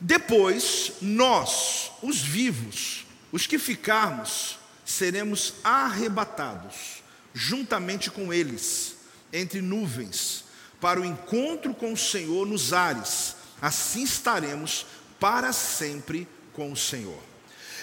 [0.00, 8.96] Depois, nós, os vivos, os que ficarmos, seremos arrebatados, juntamente com eles,
[9.32, 10.44] entre nuvens,
[10.80, 13.36] para o encontro com o Senhor nos ares.
[13.62, 14.84] Assim estaremos
[15.20, 17.29] para sempre com o Senhor.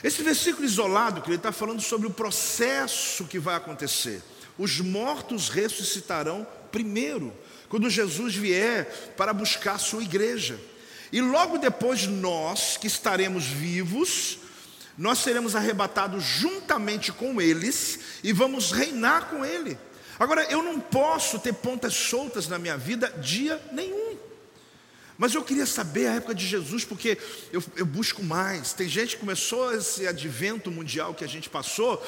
[0.04, 4.22] Esse versículo isolado, que ele está falando sobre o processo que vai acontecer.
[4.58, 7.34] Os mortos ressuscitarão primeiro,
[7.70, 10.60] quando Jesus vier para buscar a sua igreja.
[11.12, 14.40] E logo depois, nós que estaremos vivos,
[14.98, 19.78] nós seremos arrebatados juntamente com eles e vamos reinar com ele.
[20.20, 24.18] Agora, eu não posso ter pontas soltas na minha vida dia nenhum.
[25.18, 27.18] Mas eu queria saber a época de Jesus, porque
[27.52, 28.74] eu, eu, busco mais.
[28.74, 32.02] Tem gente que começou esse advento mundial que a gente passou,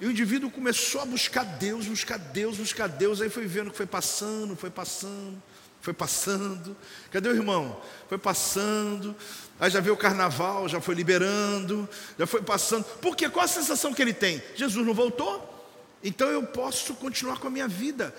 [0.00, 3.76] e o indivíduo começou a buscar Deus, buscar Deus, buscar Deus, aí foi vendo que
[3.76, 5.40] foi passando, foi passando.
[5.80, 6.76] Foi passando.
[7.12, 7.80] Cadê o irmão?
[8.08, 9.14] Foi passando.
[9.60, 12.82] Aí já veio o carnaval, já foi liberando, já foi passando.
[13.00, 13.28] Por quê?
[13.28, 14.42] Qual a sensação que ele tem?
[14.56, 15.54] Jesus não voltou?
[16.02, 18.12] Então eu posso continuar com a minha vida.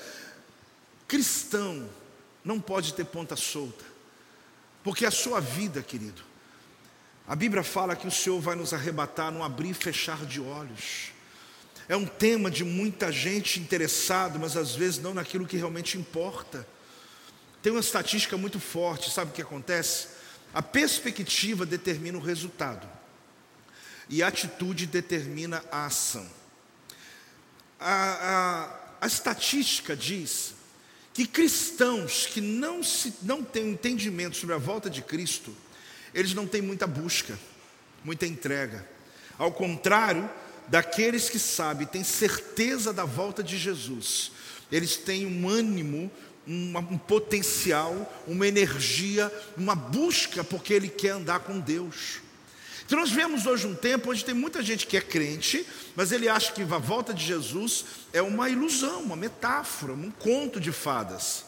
[1.09, 1.89] Cristão
[2.41, 3.96] não pode ter ponta solta.
[4.87, 6.21] Porque a sua vida, querido,
[7.27, 11.11] a Bíblia fala que o Senhor vai nos arrebatar no abrir e fechar de olhos.
[11.89, 16.65] É um tema de muita gente interessada, mas às vezes não naquilo que realmente importa.
[17.61, 20.07] Tem uma estatística muito forte, sabe o que acontece?
[20.53, 22.87] A perspectiva determina o resultado,
[24.07, 26.25] e a atitude determina a ação.
[27.77, 28.69] A,
[29.01, 30.55] a, a estatística diz
[31.17, 35.51] que cristãos que não, se, não têm entendimento sobre a volta de Cristo,
[36.13, 37.39] eles não têm muita busca,
[38.03, 38.87] muita entrega.
[39.35, 40.29] Ao contrário
[40.67, 44.31] daqueles que sabem, têm certeza da volta de Jesus,
[44.71, 46.11] eles têm um ânimo
[46.47, 52.21] um, um potencial, uma energia, uma busca, porque ele quer andar com Deus.
[52.87, 56.29] Então nós vemos hoje um tempo onde tem muita gente que é crente, mas ele
[56.29, 61.43] acha que a volta de Jesus é uma ilusão, uma metáfora, um conto de fadas.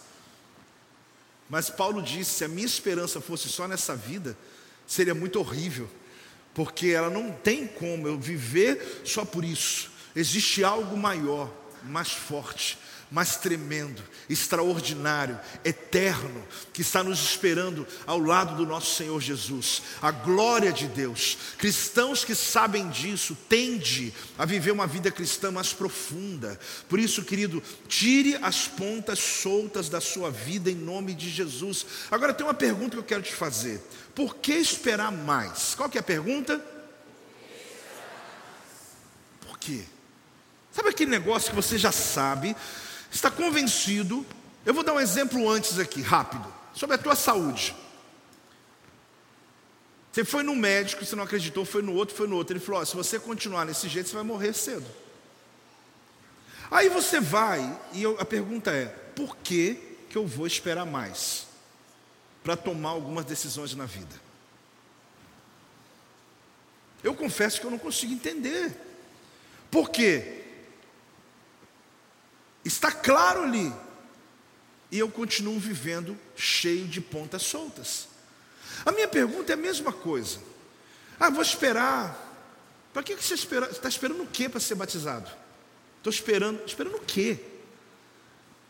[1.50, 4.38] Mas Paulo disse: se a minha esperança fosse só nessa vida,
[4.86, 5.90] seria muito horrível,
[6.54, 9.92] porque ela não tem como eu viver só por isso.
[10.14, 11.50] Existe algo maior,
[11.86, 12.78] mais forte,
[13.12, 20.12] mais tremendo, extraordinário, eterno, que está nos esperando ao lado do nosso Senhor Jesus, a
[20.12, 21.38] glória de Deus.
[21.58, 26.60] Cristãos que sabem disso tende a viver uma vida cristã mais profunda.
[26.88, 31.86] Por isso, querido, tire as pontas soltas da sua vida em nome de Jesus.
[32.12, 33.82] Agora tem uma pergunta que eu quero te fazer.
[34.14, 35.74] Por que esperar mais?
[35.76, 36.64] Qual que é a pergunta?
[39.42, 39.82] Por quê?
[40.72, 42.56] Sabe aquele negócio que você já sabe,
[43.12, 44.26] está convencido.
[44.66, 47.76] Eu vou dar um exemplo antes aqui, rápido, sobre a tua saúde.
[50.12, 52.54] Você foi no médico, você não acreditou, foi no outro, foi no outro.
[52.54, 54.86] Ele falou: oh, se você continuar nesse jeito, você vai morrer cedo.
[56.72, 61.48] Aí você vai, e eu, a pergunta é: por que, que eu vou esperar mais
[62.44, 64.30] para tomar algumas decisões na vida?
[67.04, 68.76] Eu confesso que eu não consigo entender.
[69.72, 70.39] Por quê?
[72.64, 73.74] Está claro ali.
[74.92, 78.08] E eu continuo vivendo cheio de pontas soltas.
[78.86, 80.40] A minha pergunta é a mesma coisa.
[81.20, 82.28] Ah, vou esperar.
[82.94, 83.70] Para que você espera?
[83.70, 85.30] Está esperando o quê para ser batizado?
[85.98, 86.64] Estou esperando.
[86.66, 87.40] Esperando o quê?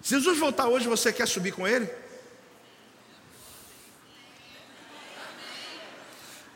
[0.02, 1.90] Se Jesus voltar hoje, você quer subir com ele?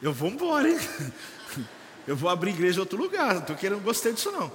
[0.02, 0.78] Eu vou embora, hein?
[2.06, 3.34] Eu vou abrir igreja em outro lugar.
[3.34, 4.52] Não estou querendo, gostei disso não.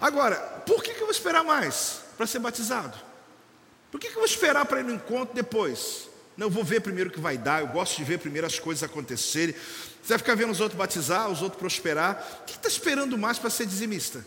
[0.00, 2.96] Agora, por que, que eu vou esperar mais para ser batizado?
[3.90, 6.08] Por que, que eu vou esperar para ir no encontro depois?
[6.36, 8.58] Não, eu vou ver primeiro o que vai dar, eu gosto de ver primeiro as
[8.58, 9.54] coisas acontecerem.
[9.54, 12.40] Você vai ficar vendo os outros batizar, os outros prosperar.
[12.42, 14.24] O que está esperando mais para ser dizimista?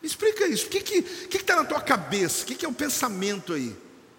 [0.00, 0.66] Me explica isso.
[0.66, 2.44] O que está que, que que na tua cabeça?
[2.44, 3.76] O que, que é o pensamento aí?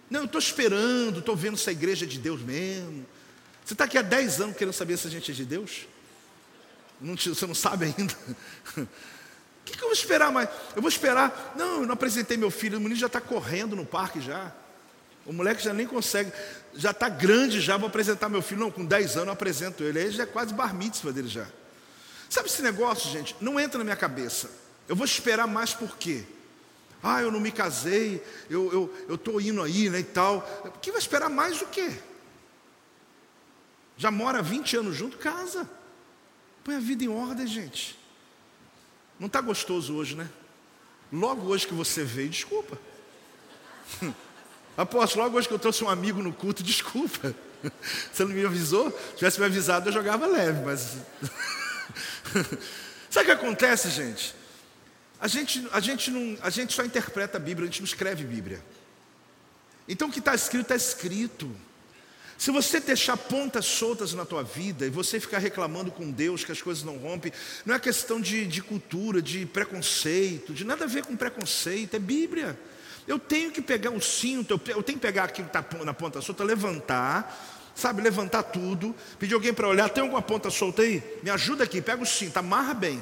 [0.10, 3.06] Não, eu estou esperando, estou vendo se a igreja é de Deus mesmo.
[3.66, 5.88] Você está aqui há 10 anos querendo saber se a gente é de Deus?
[7.02, 8.16] Não, você não sabe ainda?
[9.64, 10.50] O que, que, eu vou esperar mais?
[10.76, 11.54] Eu vou esperar.
[11.56, 14.52] Não, eu não apresentei meu filho, o menino já está correndo no parque já.
[15.26, 16.34] O moleque já nem consegue,
[16.76, 18.60] já está grande já, vou apresentar meu filho.
[18.60, 20.00] Não, com 10 anos eu apresento ele.
[20.00, 21.48] Aí já é quase bar mitzvah dele já.
[22.30, 23.36] Sabe esse negócio, gente?
[23.40, 24.50] Não entra na minha cabeça.
[24.88, 26.26] Eu vou esperar mais por quê?
[27.02, 30.42] Ah, eu não me casei, eu estou eu, eu indo aí, né, e tal.
[30.82, 31.92] Que vai esperar mais o quê?
[33.98, 35.70] Já mora 20 anos junto, casa.
[36.64, 38.00] Põe a vida em ordem, gente.
[39.24, 40.30] Não está gostoso hoje, né?
[41.10, 42.78] Logo hoje que você veio, desculpa.
[44.76, 47.34] Apóstolo, logo hoje que eu trouxe um amigo no culto, desculpa.
[48.12, 48.92] Você não me avisou?
[48.92, 50.98] Se tivesse me avisado, eu jogava leve, mas.
[53.10, 54.36] Sabe o que acontece, gente?
[55.22, 58.26] A gente, a, gente não, a gente só interpreta a Bíblia, a gente não escreve
[58.26, 58.62] Bíblia.
[59.88, 61.50] Então o que está escrito, está escrito.
[62.44, 66.52] Se você deixar pontas soltas na tua vida e você ficar reclamando com Deus que
[66.52, 67.32] as coisas não rompem,
[67.66, 72.00] não é questão de, de cultura, de preconceito, de nada a ver com preconceito, é
[72.00, 72.60] Bíblia.
[73.08, 76.20] Eu tenho que pegar um cinto, eu tenho que pegar aquilo que está na ponta
[76.20, 81.02] solta, levantar, sabe, levantar tudo, pedir alguém para olhar, tem alguma ponta solta aí?
[81.24, 83.02] Me ajuda aqui, pega o cinto, amarra bem,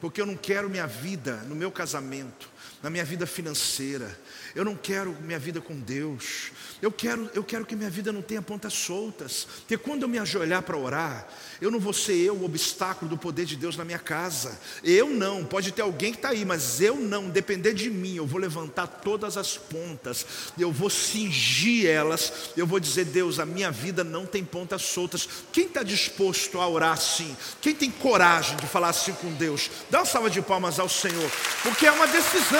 [0.00, 2.48] porque eu não quero minha vida no meu casamento,
[2.82, 4.18] na minha vida financeira,
[4.58, 6.50] eu não quero minha vida com Deus.
[6.82, 9.46] Eu quero, eu quero que minha vida não tenha pontas soltas.
[9.60, 11.28] Porque quando eu me ajoelhar para orar,
[11.60, 14.58] eu não vou ser eu o obstáculo do poder de Deus na minha casa.
[14.82, 18.26] Eu não, pode ter alguém que está aí, mas eu não, depender de mim, eu
[18.26, 20.26] vou levantar todas as pontas,
[20.58, 25.28] eu vou cingir elas, eu vou dizer, Deus, a minha vida não tem pontas soltas.
[25.52, 27.36] Quem está disposto a orar assim?
[27.60, 29.70] Quem tem coragem de falar assim com Deus?
[29.88, 31.30] Dá uma salva de palmas ao Senhor,
[31.62, 32.58] porque é uma decisão.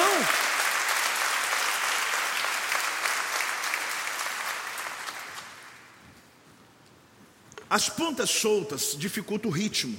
[7.69, 9.99] As pontas soltas dificultam o ritmo,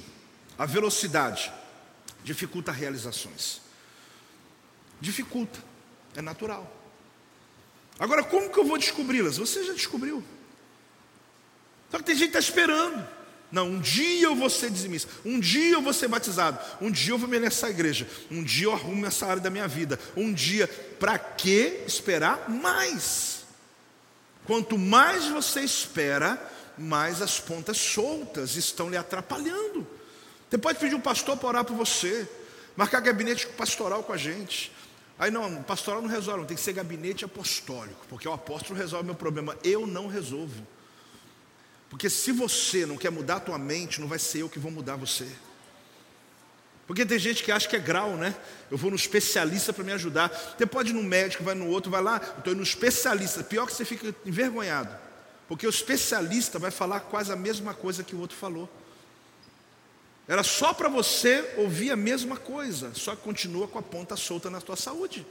[0.58, 1.52] a velocidade,
[2.24, 3.60] dificulta realizações.
[5.00, 5.58] Dificulta,
[6.16, 6.76] é natural.
[7.98, 9.36] Agora, como que eu vou descobri-las?
[9.36, 10.24] Você já descobriu.
[11.90, 13.06] Só que tem gente que está esperando.
[13.52, 17.12] Não, um dia eu vou ser dizimista, um dia eu vou ser batizado, um dia
[17.12, 20.32] eu vou me nessa igreja, um dia eu arrumo essa área da minha vida, um
[20.32, 20.68] dia,
[21.00, 23.44] para que esperar mais?
[24.44, 26.38] Quanto mais você espera,
[26.80, 29.86] mas as pontas soltas estão lhe atrapalhando.
[30.48, 32.26] Você pode pedir um pastor para orar por você,
[32.74, 34.72] marcar gabinete pastoral com a gente.
[35.18, 39.14] Aí não, pastoral não resolve, tem que ser gabinete apostólico, porque o apóstolo resolve meu
[39.14, 40.66] problema, eu não resolvo.
[41.90, 44.70] Porque se você não quer mudar a tua mente, não vai ser eu que vou
[44.70, 45.28] mudar você.
[46.86, 48.34] Porque tem gente que acha que é grau, né?
[48.70, 50.28] Eu vou no especialista para me ajudar.
[50.56, 53.44] Você pode ir no médico, vai no outro, vai lá, estou indo no especialista.
[53.44, 55.09] Pior que você fica envergonhado.
[55.50, 58.70] Porque o especialista vai falar quase a mesma coisa que o outro falou.
[60.28, 64.48] Era só para você ouvir a mesma coisa, só que continua com a ponta solta
[64.48, 65.26] na tua saúde.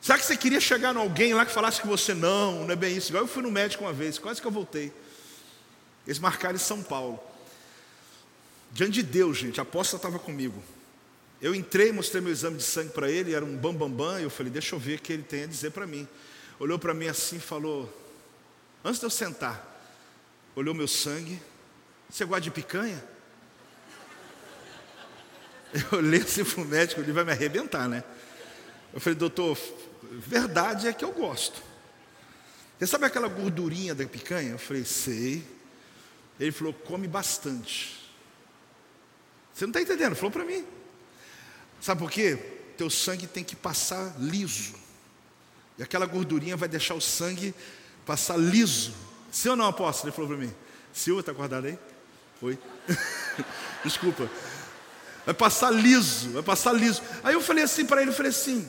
[0.00, 2.74] Será que você queria chegar em alguém lá que falasse que você não, não é
[2.74, 3.10] bem isso?
[3.10, 4.90] Igual eu fui no médico uma vez, quase que eu voltei.
[6.06, 7.20] Eles marcaram em São Paulo.
[8.72, 10.62] Diante de Deus, gente, a aposta estava comigo.
[11.42, 14.22] Eu entrei, mostrei meu exame de sangue para ele, era um bambambam, bam, bam, e
[14.22, 16.08] eu falei, deixa eu ver o que ele tem a dizer para mim.
[16.58, 18.05] Olhou para mim assim e falou,
[18.84, 19.64] Antes de eu sentar,
[20.54, 21.40] olhou meu sangue.
[22.08, 23.02] Você gosta de picanha?
[25.92, 28.04] Eu olhei assim para o médico, ele vai me arrebentar, né?
[28.94, 29.58] Eu falei, doutor,
[30.10, 31.60] verdade é que eu gosto.
[32.78, 34.52] Você sabe aquela gordurinha da picanha?
[34.52, 35.46] Eu falei, sei.
[36.38, 38.10] Ele falou, come bastante.
[39.52, 40.14] Você não está entendendo?
[40.14, 40.64] Falou para mim.
[41.80, 42.36] Sabe por quê?
[42.76, 44.74] Teu sangue tem que passar liso.
[45.78, 47.54] E aquela gordurinha vai deixar o sangue
[48.06, 48.94] passar liso.
[49.30, 50.08] Sim ou não, apóstolo?
[50.08, 50.54] Ele falou para mim.
[50.92, 51.78] Silva, está acordado aí?
[52.40, 52.58] Oi.
[53.84, 54.30] Desculpa.
[55.26, 57.02] Vai passar liso, vai passar liso.
[57.24, 58.66] Aí eu falei assim para ele, eu falei assim,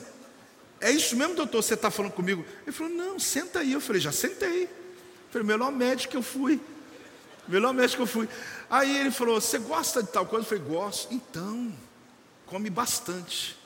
[0.80, 2.44] é isso mesmo, doutor, você está falando comigo?
[2.66, 3.72] Ele falou, não, senta aí.
[3.72, 4.64] Eu falei, já sentei.
[4.64, 4.68] Eu
[5.30, 6.60] falei, melhor médico que eu fui.
[7.46, 8.28] Melhor médico que eu fui.
[8.68, 10.44] Aí ele falou, você gosta de tal coisa?
[10.44, 11.14] Eu falei, gosto.
[11.14, 11.72] Então,
[12.44, 13.56] come bastante.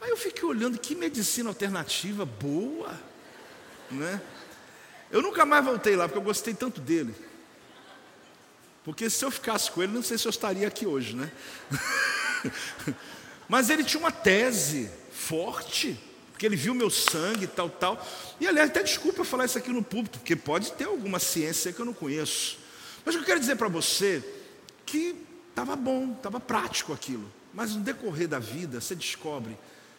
[0.00, 2.92] Aí eu fiquei olhando, que medicina alternativa boa,
[3.90, 4.20] né?
[5.14, 7.14] Eu nunca mais voltei lá, porque eu gostei tanto dele.
[8.82, 11.30] Porque se eu ficasse com ele, não sei se eu estaria aqui hoje, né?
[13.48, 15.96] Mas ele tinha uma tese forte,
[16.32, 18.04] porque ele viu meu sangue e tal, tal.
[18.40, 21.72] E aliás, até desculpa eu falar isso aqui no púlpito, porque pode ter alguma ciência
[21.72, 22.58] que eu não conheço.
[23.04, 24.20] Mas eu quero dizer para você
[24.84, 25.14] que
[25.48, 27.32] estava bom, estava prático aquilo.
[27.52, 29.56] Mas no decorrer da vida, você descobre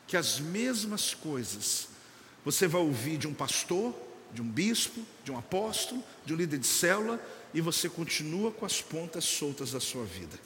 [0.08, 1.88] que as mesmas coisas
[2.44, 3.96] você vai ouvir de um pastor,
[4.36, 7.20] de um bispo, de um apóstolo, de um líder de célula,
[7.54, 10.38] e você continua com as pontas soltas da sua vida.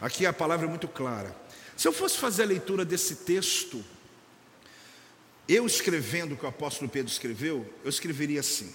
[0.00, 1.36] Aqui a palavra é muito clara.
[1.76, 3.84] Se eu fosse fazer a leitura desse texto,
[5.48, 8.72] Eu escrevendo o que o apóstolo Pedro escreveu, eu escreveria assim: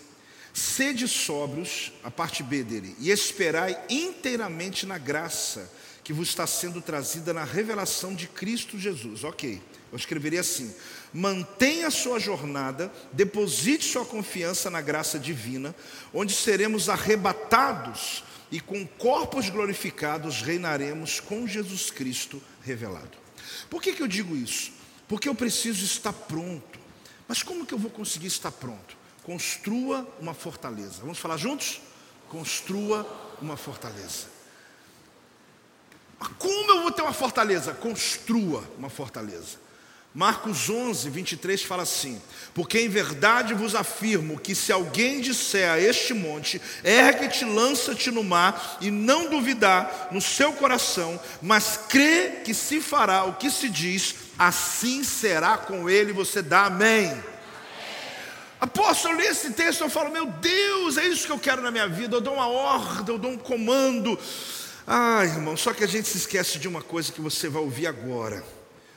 [0.54, 5.70] Sede sóbrios, a parte B dele, e esperai inteiramente na graça
[6.04, 9.24] que vos está sendo trazida na revelação de Cristo Jesus.
[9.26, 10.74] Ok, eu escreveria assim:
[11.14, 15.76] mantenha a sua jornada, deposite sua confiança na graça divina,
[16.14, 23.18] onde seremos arrebatados e com corpos glorificados reinaremos com Jesus Cristo revelado.
[23.70, 24.72] Por que, que eu digo isso?
[25.08, 26.80] Porque eu preciso estar pronto.
[27.28, 28.98] Mas como que eu vou conseguir estar pronto?
[29.24, 31.00] Construa uma fortaleza.
[31.02, 31.80] Vamos falar juntos?
[32.28, 33.06] Construa
[33.42, 34.28] uma fortaleza.
[36.20, 37.74] Mas como eu vou ter uma fortaleza?
[37.74, 39.61] Construa uma fortaleza.
[40.14, 42.22] Marcos 11, 23 fala assim:
[42.54, 48.22] Porque em verdade vos afirmo que se alguém disser a este monte, ergue-te, lança-te no
[48.22, 53.70] mar, e não duvidar no seu coração, mas crê que se fará o que se
[53.70, 57.12] diz, assim será com ele, você dá amém.
[58.60, 61.72] Apóstolo, eu li esse texto, eu falo, meu Deus, é isso que eu quero na
[61.72, 62.18] minha vida.
[62.18, 64.20] Eu dou uma ordem, eu dou um comando.
[64.86, 67.88] Ai, irmão, só que a gente se esquece de uma coisa que você vai ouvir
[67.88, 68.44] agora.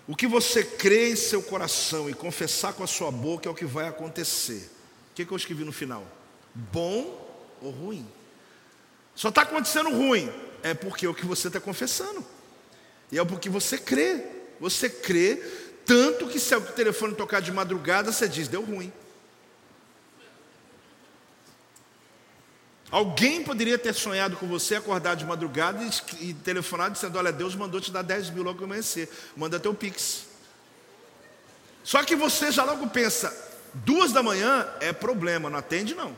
[0.07, 3.55] O que você crê em seu coração e confessar com a sua boca é o
[3.55, 4.71] que vai acontecer.
[5.11, 6.07] O que, eu escrevi no final?
[6.55, 7.21] Bom
[7.63, 8.07] ou ruim?
[9.15, 10.31] Só está acontecendo ruim,
[10.63, 12.25] é porque é o que você está confessando,
[13.11, 14.25] e é porque você crê.
[14.61, 15.37] Você crê
[15.85, 18.93] tanto que se o telefone tocar de madrugada, você diz: deu ruim.
[22.91, 25.85] Alguém poderia ter sonhado com você, acordar de madrugada
[26.21, 29.75] e, telefonar dizendo: Olha, Deus mandou te dar 10 mil logo que amanhecer, manda teu
[29.75, 30.27] pix.
[31.83, 33.35] Só que você já logo pensa:
[33.75, 36.17] duas da manhã é problema, não atende não.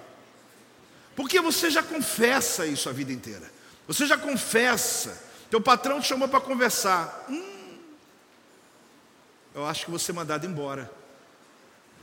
[1.15, 3.51] Porque você já confessa isso a vida inteira.
[3.89, 5.25] Você já confessa.
[5.51, 7.25] Teu patrão te chamou para conversar.
[7.29, 7.79] Hum,
[9.55, 10.91] eu acho que você mandado embora.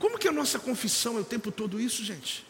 [0.00, 2.43] Como que a nossa confissão é o tempo todo isso, gente?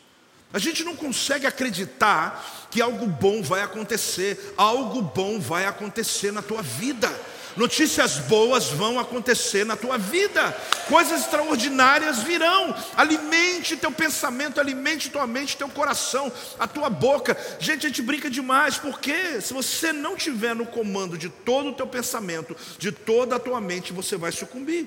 [0.55, 6.43] A gente não consegue acreditar que algo bom vai acontecer, algo bom vai acontecer na
[6.43, 7.13] tua vida.
[7.57, 10.57] Notícias boas vão acontecer na tua vida,
[10.89, 12.73] coisas extraordinárias virão.
[12.97, 17.37] Alimente teu pensamento, alimente tua mente, teu coração, a tua boca.
[17.59, 21.75] Gente, a gente brinca demais, porque se você não tiver no comando de todo o
[21.75, 24.87] teu pensamento, de toda a tua mente, você vai sucumbir.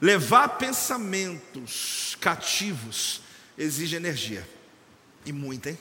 [0.00, 3.20] Levar pensamentos cativos
[3.56, 4.53] exige energia.
[5.24, 5.78] E muita, hein?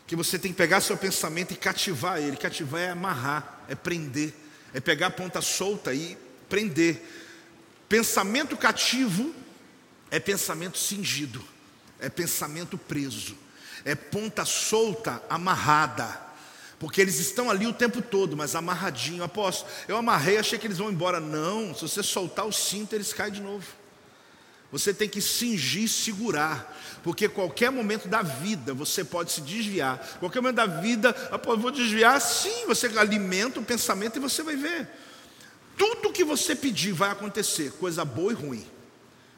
[0.00, 2.36] Porque você tem que pegar seu pensamento e cativar ele.
[2.36, 4.34] Cativar é amarrar, é prender,
[4.72, 6.16] é pegar a ponta solta e
[6.48, 7.02] prender.
[7.88, 9.34] Pensamento cativo
[10.10, 11.42] é pensamento cingido,
[11.98, 13.36] é pensamento preso,
[13.84, 16.22] é ponta solta amarrada.
[16.78, 19.22] Porque eles estão ali o tempo todo, mas amarradinho.
[19.24, 21.18] Aposto, eu amarrei, achei que eles vão embora.
[21.18, 23.64] Não, se você soltar o cinto, eles caem de novo.
[24.74, 30.04] Você tem que cingir, segurar, porque qualquer momento da vida você pode se desviar.
[30.18, 34.56] Qualquer momento da vida, ah, vou desviar, sim, você alimenta o pensamento e você vai
[34.56, 34.88] ver.
[35.78, 38.66] Tudo que você pedir vai acontecer, coisa boa e ruim.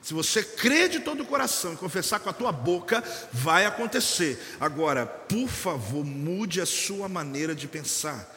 [0.00, 4.42] Se você crer de todo o coração e confessar com a tua boca, vai acontecer.
[4.58, 8.34] Agora, por favor, mude a sua maneira de pensar.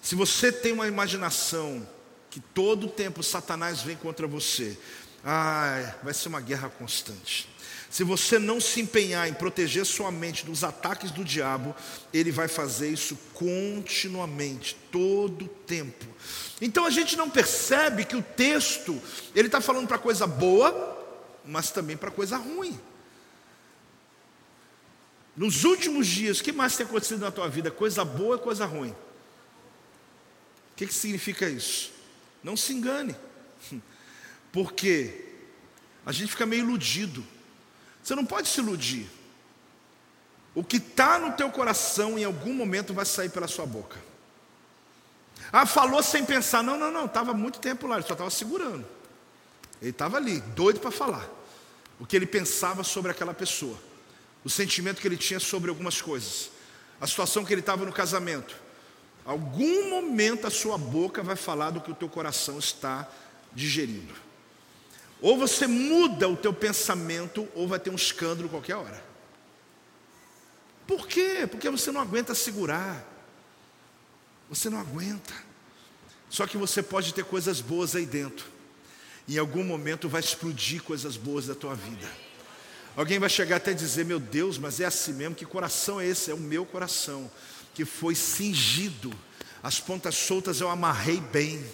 [0.00, 1.86] Se você tem uma imaginação
[2.30, 4.78] que todo tempo Satanás vem contra você,
[5.24, 7.48] Ai, vai ser uma guerra constante.
[7.90, 11.74] Se você não se empenhar em proteger sua mente dos ataques do diabo,
[12.12, 16.06] ele vai fazer isso continuamente, todo o tempo.
[16.60, 19.00] Então a gente não percebe que o texto
[19.34, 20.96] ele está falando para coisa boa,
[21.44, 22.78] mas também para coisa ruim.
[25.34, 27.70] Nos últimos dias, o que mais tem acontecido na tua vida?
[27.70, 28.90] Coisa boa e coisa ruim.
[28.90, 28.96] O
[30.76, 31.92] que, que significa isso?
[32.42, 33.16] Não se engane.
[34.58, 35.24] Porque
[36.04, 37.24] a gente fica meio iludido.
[38.02, 39.08] Você não pode se iludir.
[40.52, 43.96] O que está no teu coração em algum momento vai sair pela sua boca.
[45.52, 46.64] Ah, falou sem pensar.
[46.64, 48.84] Não, não, não, estava muito tempo lá, ele só estava segurando.
[49.80, 51.28] Ele estava ali, doido para falar.
[52.00, 53.78] O que ele pensava sobre aquela pessoa.
[54.44, 56.50] O sentimento que ele tinha sobre algumas coisas.
[57.00, 58.56] A situação que ele estava no casamento.
[59.24, 63.08] Algum momento a sua boca vai falar do que o teu coração está
[63.54, 64.26] digerindo.
[65.20, 69.04] Ou você muda o teu pensamento, ou vai ter um escândalo qualquer hora.
[70.86, 71.46] Por quê?
[71.50, 73.04] Porque você não aguenta segurar.
[74.48, 75.34] Você não aguenta.
[76.30, 78.46] Só que você pode ter coisas boas aí dentro.
[79.28, 82.08] Em algum momento vai explodir coisas boas da tua vida.
[82.96, 85.34] Alguém vai chegar até dizer: Meu Deus, mas é assim mesmo?
[85.34, 86.30] Que coração é esse?
[86.30, 87.30] É o meu coração,
[87.74, 89.14] que foi cingido
[89.62, 91.64] As pontas soltas eu amarrei bem.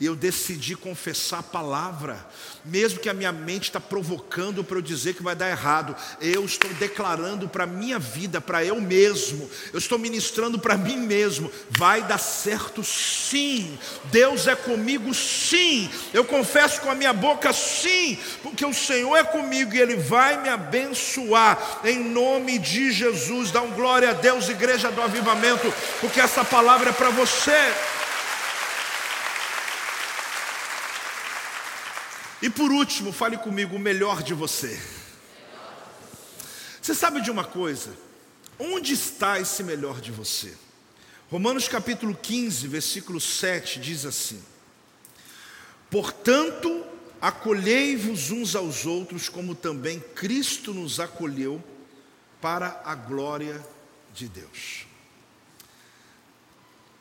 [0.00, 2.26] E eu decidi confessar a palavra,
[2.64, 5.94] mesmo que a minha mente está provocando para eu dizer que vai dar errado.
[6.20, 10.96] Eu estou declarando para a minha vida, para eu mesmo, eu estou ministrando para mim
[10.96, 13.78] mesmo: vai dar certo sim.
[14.06, 15.88] Deus é comigo sim.
[16.12, 20.42] Eu confesso com a minha boca sim, porque o Senhor é comigo e Ele vai
[20.42, 21.80] me abençoar.
[21.84, 26.90] Em nome de Jesus, dá um glória a Deus, igreja do avivamento, porque essa palavra
[26.90, 27.33] é para você.
[32.42, 34.78] E por último, fale comigo o melhor de você.
[36.80, 37.96] Você sabe de uma coisa?
[38.58, 40.54] Onde está esse melhor de você?
[41.30, 44.42] Romanos capítulo 15, versículo 7 diz assim:
[45.90, 46.84] Portanto,
[47.20, 51.64] acolhei-vos uns aos outros, como também Cristo nos acolheu
[52.40, 53.60] para a glória
[54.12, 54.86] de Deus.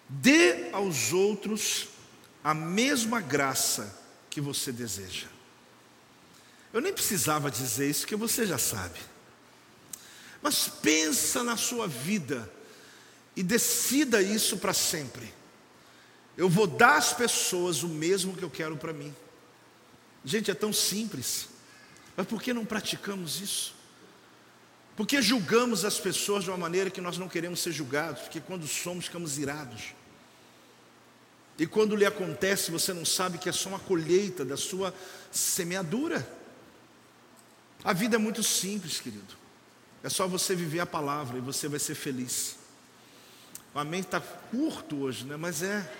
[0.07, 1.87] Dê aos outros
[2.43, 3.99] a mesma graça
[4.29, 5.27] que você deseja.
[6.73, 8.99] Eu nem precisava dizer isso, que você já sabe.
[10.41, 12.51] Mas pensa na sua vida
[13.35, 15.33] e decida isso para sempre.
[16.35, 19.15] Eu vou dar às pessoas o mesmo que eu quero para mim.
[20.25, 21.47] Gente, é tão simples.
[22.17, 23.72] Mas por que não praticamos isso?
[24.95, 28.21] Por que julgamos as pessoas de uma maneira que nós não queremos ser julgados?
[28.21, 29.93] Porque quando somos, ficamos irados.
[31.57, 34.93] E quando lhe acontece, você não sabe que é só uma colheita da sua
[35.31, 36.27] semeadura.
[37.83, 39.35] A vida é muito simples, querido.
[40.03, 42.55] É só você viver a palavra e você vai ser feliz.
[43.73, 45.37] O amém está curto hoje, né?
[45.37, 45.91] Mas é.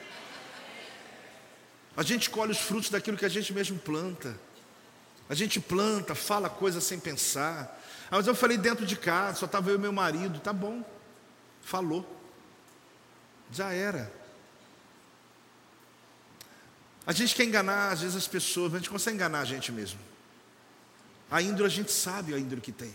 [1.95, 4.37] A gente colhe os frutos daquilo que a gente mesmo planta.
[5.29, 7.81] A gente planta, fala coisas sem pensar.
[8.14, 10.39] Ah, mas eu falei dentro de casa, só estava eu e meu marido.
[10.39, 10.86] Tá bom.
[11.64, 12.05] Falou.
[13.51, 14.14] Já era.
[17.07, 19.72] A gente quer enganar, às vezes, as pessoas, mas a gente consegue enganar a gente
[19.72, 19.99] mesmo.
[21.32, 22.89] A índole a gente sabe a índole que tem.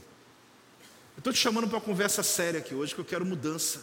[1.16, 3.80] Eu estou te chamando para uma conversa séria aqui hoje, que eu quero mudança.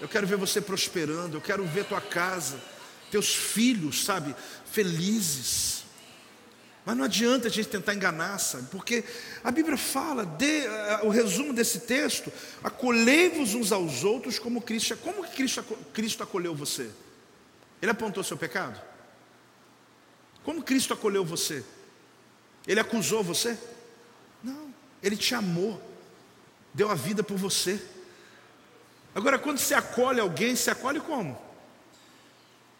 [0.00, 2.60] Eu quero ver você prosperando, eu quero ver tua casa,
[3.08, 4.34] teus filhos, sabe,
[4.66, 5.77] felizes.
[6.88, 8.66] Mas não adianta a gente tentar enganar, sabe?
[8.70, 9.04] Porque
[9.44, 12.32] a Bíblia fala, de, uh, o resumo desse texto,
[12.64, 14.96] acolhei-vos uns aos outros como Cristo.
[14.96, 15.62] Como Cristo,
[15.92, 16.88] Cristo acolheu você?
[17.82, 18.80] Ele apontou seu pecado?
[20.42, 21.62] Como Cristo acolheu você?
[22.66, 23.58] Ele acusou você?
[24.42, 24.72] Não,
[25.02, 25.78] ele te amou,
[26.72, 27.78] deu a vida por você.
[29.14, 31.38] Agora, quando você acolhe alguém, você acolhe como?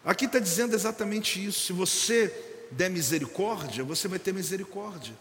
[0.03, 1.67] Aqui está dizendo exatamente isso.
[1.67, 5.17] Se você der misericórdia, você vai ter misericórdia.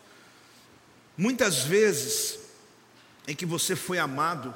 [1.16, 2.38] Muitas vezes
[3.26, 4.55] em que você foi amado,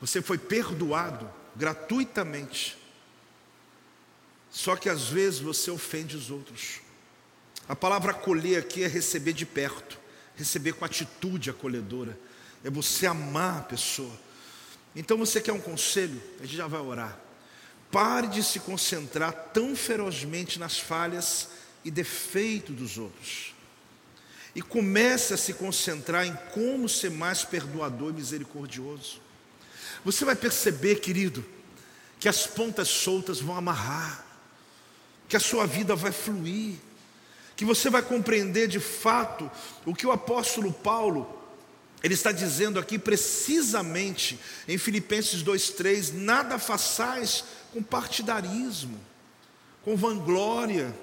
[0.00, 2.76] você foi perdoado gratuitamente,
[4.50, 6.80] só que às vezes você ofende os outros.
[7.68, 9.98] A palavra acolher aqui é receber de perto,
[10.34, 12.18] receber com atitude acolhedora,
[12.64, 14.18] é você amar a pessoa.
[14.94, 16.20] Então você quer um conselho?
[16.40, 17.18] A gente já vai orar.
[17.90, 21.48] Pare de se concentrar tão ferozmente nas falhas
[21.86, 23.54] e defeitos dos outros.
[24.54, 29.20] E comece a se concentrar em como ser mais perdoador e misericordioso.
[30.04, 31.44] Você vai perceber, querido,
[32.20, 34.24] que as pontas soltas vão amarrar,
[35.28, 36.76] que a sua vida vai fluir
[37.56, 39.50] que você vai compreender de fato
[39.84, 41.34] o que o apóstolo Paulo
[42.02, 49.00] ele está dizendo aqui precisamente em Filipenses 2:3, nada façais com partidarismo,
[49.82, 50.94] com vanglória,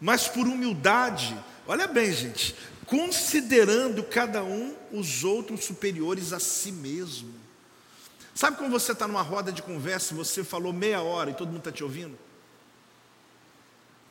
[0.00, 1.36] mas por humildade.
[1.66, 2.54] Olha bem, gente,
[2.86, 7.34] considerando cada um os outros superiores a si mesmo.
[8.34, 11.48] Sabe quando você está numa roda de conversa e você falou meia hora e todo
[11.48, 12.18] mundo está te ouvindo?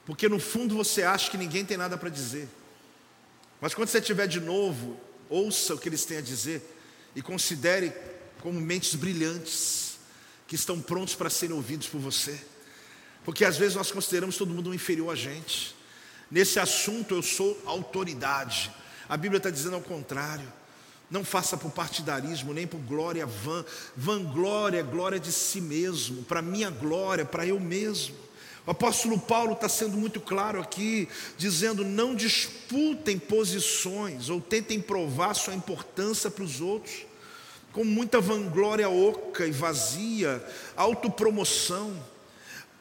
[0.10, 2.50] porque no fundo você acha que ninguém tem nada para dizer.
[3.62, 6.64] Mas quando você estiver de novo, ouça o que eles têm a dizer
[7.16, 7.94] e considere
[8.42, 10.00] como mentes brilhantes
[10.48, 12.42] que estão prontos para serem ouvidos por você.
[13.24, 15.76] Porque às vezes nós consideramos todo mundo inferior a gente.
[16.32, 18.72] Nesse assunto eu sou autoridade.
[19.08, 20.48] A Bíblia está dizendo ao contrário.
[21.10, 23.66] Não faça por partidarismo, nem por glória vã.
[23.98, 28.16] Vanglória, glória de si mesmo, para minha glória, para eu mesmo.
[28.68, 35.34] O apóstolo Paulo está sendo muito claro aqui, dizendo: não disputem posições ou tentem provar
[35.34, 37.08] sua importância para os outros,
[37.74, 42.00] com muita vanglória oca e vazia, autopromoção.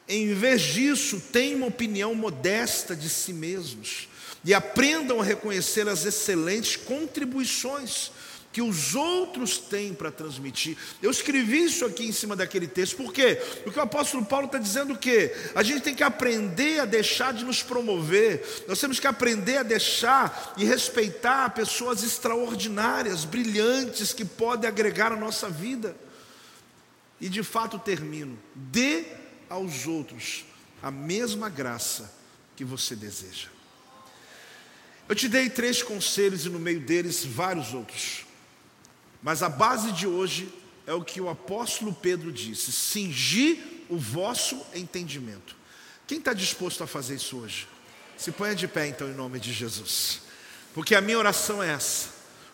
[0.09, 4.09] Em vez disso, tenham uma opinião modesta de si mesmos
[4.43, 8.11] e aprendam a reconhecer as excelentes contribuições
[8.51, 10.75] que os outros têm para transmitir.
[11.03, 13.35] Eu escrevi isso aqui em cima daquele texto, por quê?
[13.63, 17.45] Porque o apóstolo Paulo está dizendo que a gente tem que aprender a deixar de
[17.45, 24.67] nos promover, nós temos que aprender a deixar e respeitar pessoas extraordinárias, brilhantes, que podem
[24.67, 25.95] agregar a nossa vida.
[27.21, 29.18] E de fato termino: dê
[29.49, 30.45] aos outros
[30.81, 32.13] a mesma graça
[32.55, 33.47] que você deseja.
[35.07, 38.25] Eu te dei três conselhos e no meio deles vários outros.
[39.21, 40.53] Mas a base de hoje
[40.85, 45.55] é o que o apóstolo Pedro disse: cingir o vosso entendimento.
[46.05, 47.67] Quem está disposto a fazer isso hoje?
[48.17, 50.21] Se ponha de pé então em nome de Jesus.
[50.73, 52.09] Porque a minha oração é essa,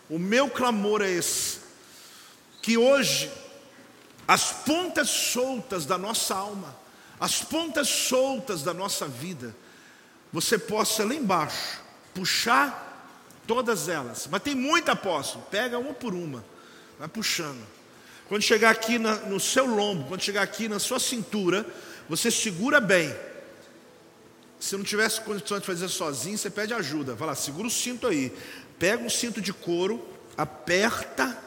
[0.08, 1.58] o meu clamor é esse,
[2.62, 3.30] que hoje
[4.26, 6.76] as pontas soltas da nossa alma,
[7.18, 9.54] as pontas soltas da nossa vida,
[10.32, 11.80] você possa lá embaixo
[12.14, 12.84] puxar
[13.46, 14.28] todas elas.
[14.30, 16.44] Mas tem muita apóstolo, pega uma por uma
[16.98, 17.62] vai puxando.
[18.28, 21.66] Quando chegar aqui na, no seu lombo, quando chegar aqui na sua cintura,
[22.08, 23.14] você segura bem.
[24.58, 27.14] Se não tivesse condições de fazer sozinho, você pede ajuda.
[27.14, 28.36] Vai lá, segura o cinto aí.
[28.78, 30.04] Pega um cinto de couro,
[30.36, 31.38] aperta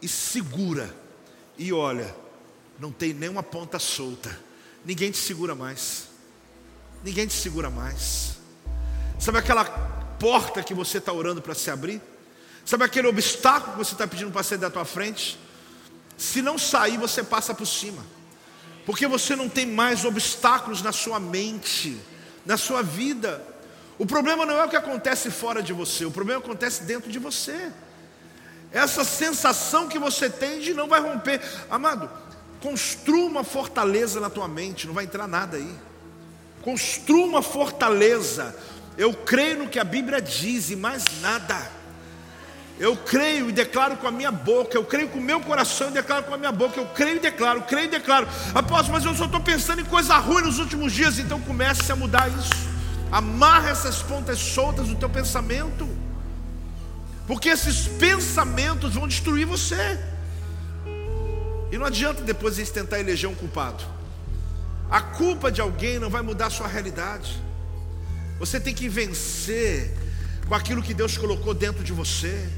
[0.00, 0.94] e segura.
[1.58, 2.14] E olha,
[2.78, 4.43] não tem nenhuma ponta solta.
[4.84, 6.08] Ninguém te segura mais.
[7.02, 8.36] Ninguém te segura mais.
[9.18, 9.64] Sabe aquela
[10.18, 12.00] porta que você está orando para se abrir?
[12.64, 15.38] Sabe aquele obstáculo que você está pedindo para sair da tua frente?
[16.16, 18.04] Se não sair, você passa por cima.
[18.86, 21.98] Porque você não tem mais obstáculos na sua mente,
[22.44, 23.42] na sua vida.
[23.98, 27.18] O problema não é o que acontece fora de você, o problema acontece dentro de
[27.18, 27.72] você.
[28.72, 31.40] Essa sensação que você tem de não vai romper.
[31.70, 32.10] Amado,
[32.64, 35.70] construa uma fortaleza na tua mente, não vai entrar nada aí.
[36.62, 38.56] Construa uma fortaleza.
[38.96, 41.70] Eu creio no que a Bíblia diz e mais nada.
[42.80, 45.92] Eu creio e declaro com a minha boca, eu creio com o meu coração e
[45.92, 48.26] declaro com a minha boca, eu creio e declaro, creio e declaro.
[48.54, 51.96] Apóstolo, mas eu só estou pensando em coisa ruim nos últimos dias, então comece a
[51.96, 52.66] mudar isso.
[53.12, 55.86] Amarra essas pontas soltas do teu pensamento,
[57.26, 60.13] porque esses pensamentos vão destruir você.
[61.74, 63.82] E não adianta depois eles tentar eleger um culpado.
[64.88, 67.42] A culpa de alguém não vai mudar a sua realidade.
[68.38, 69.92] Você tem que vencer
[70.46, 72.48] com aquilo que Deus colocou dentro de você.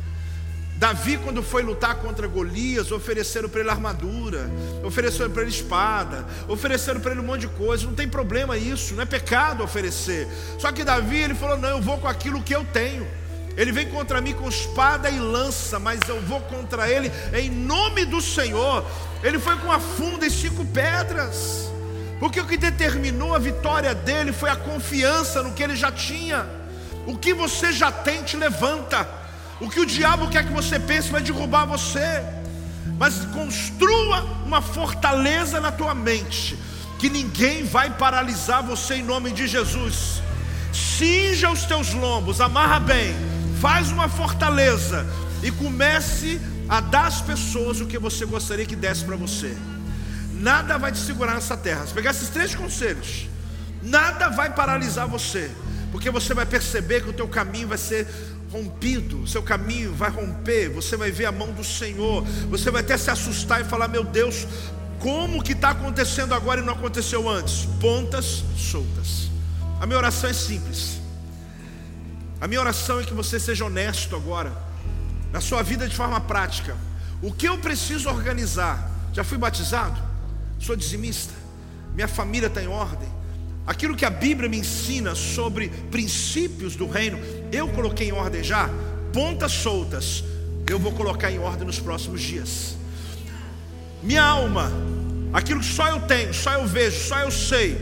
[0.77, 4.51] Davi, quando foi lutar contra Golias, ofereceram para ele armadura,
[4.85, 7.87] ofereceram para ele espada, ofereceram para ele um monte de coisa.
[7.87, 10.29] Não tem problema isso, não é pecado oferecer.
[10.59, 13.09] Só que Davi, ele falou: Não, eu vou com aquilo que eu tenho.
[13.57, 18.04] Ele vem contra mim com espada e lança, mas eu vou contra ele em nome
[18.04, 18.84] do Senhor.
[19.22, 21.70] Ele foi com a funda e cinco pedras,
[22.20, 26.46] porque o que determinou a vitória dele foi a confiança no que ele já tinha.
[27.07, 29.09] O que você já tem te levanta.
[29.59, 32.22] O que o diabo quer que você pense vai derrubar você.
[32.98, 36.59] Mas construa uma fortaleza na tua mente,
[36.98, 40.22] que ninguém vai paralisar você em nome de Jesus.
[40.72, 43.14] Cinja os teus lombos, amarra bem,
[43.61, 45.07] faz uma fortaleza
[45.42, 49.57] e comece a dar às pessoas o que você gostaria que desse para você.
[50.34, 51.86] Nada vai te segurar nessa terra.
[51.86, 53.28] Se pegar esses três conselhos,
[53.82, 55.50] nada vai paralisar você,
[55.90, 58.07] porque você vai perceber que o teu caminho vai ser
[58.52, 62.82] rompido, o seu caminho vai romper, você vai ver a mão do Senhor, você vai
[62.82, 64.46] até se assustar e falar: Meu Deus,
[64.98, 67.66] como que está acontecendo agora e não aconteceu antes?
[67.80, 69.30] Pontas soltas.
[69.80, 71.05] A minha oração é simples.
[72.41, 74.53] A minha oração é que você seja honesto agora,
[75.32, 76.76] na sua vida de forma prática.
[77.22, 78.91] O que eu preciso organizar?
[79.12, 80.01] Já fui batizado?
[80.59, 81.32] Sou dizimista?
[81.95, 83.09] Minha família está em ordem?
[83.66, 87.18] Aquilo que a Bíblia me ensina sobre princípios do reino,
[87.51, 88.70] eu coloquei em ordem já,
[89.12, 90.22] pontas soltas,
[90.68, 92.76] eu vou colocar em ordem nos próximos dias.
[94.03, 94.70] Minha alma,
[95.32, 97.76] aquilo que só eu tenho, só eu vejo, só eu sei,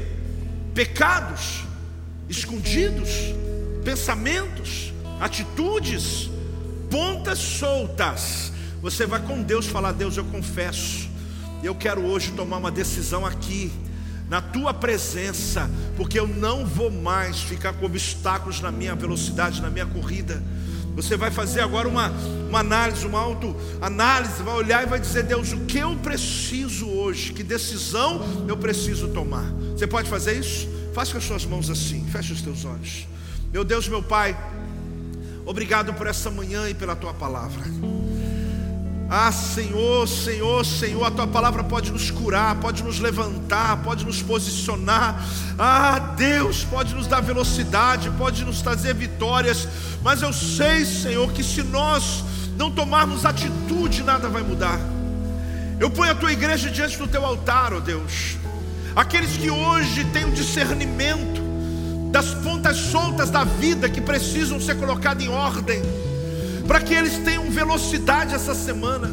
[0.74, 1.64] pecados
[2.28, 3.10] escondidos,
[3.84, 6.30] pensamentos, atitudes,
[6.90, 8.52] pontas soltas.
[8.82, 11.08] Você vai com Deus falar: Deus, eu confesso,
[11.62, 13.70] eu quero hoje tomar uma decisão aqui
[14.28, 19.70] na tua presença, porque eu não vou mais ficar com obstáculos na minha velocidade, na
[19.70, 20.42] minha corrida.
[20.96, 22.08] Você vai fazer agora uma,
[22.48, 27.32] uma análise, uma autoanálise, vai olhar e vai dizer: Deus, o que eu preciso hoje?
[27.32, 29.44] Que decisão eu preciso tomar?
[29.72, 30.68] Você pode fazer isso?
[30.94, 33.06] Faça com as suas mãos assim, feche os teus olhos.
[33.54, 34.36] Meu Deus, meu Pai,
[35.46, 37.62] obrigado por essa manhã e pela tua palavra.
[39.08, 44.20] Ah, Senhor, Senhor, Senhor, a tua palavra pode nos curar, pode nos levantar, pode nos
[44.20, 45.24] posicionar.
[45.56, 49.68] Ah, Deus, pode nos dar velocidade, pode nos trazer vitórias.
[50.02, 52.24] Mas eu sei, Senhor, que se nós
[52.56, 54.80] não tomarmos atitude, nada vai mudar.
[55.78, 58.36] Eu ponho a tua igreja diante do teu altar, ó oh Deus.
[58.96, 61.43] Aqueles que hoje têm o um discernimento
[62.14, 65.82] das pontas soltas da vida que precisam ser colocadas em ordem,
[66.64, 69.10] para que eles tenham velocidade essa semana,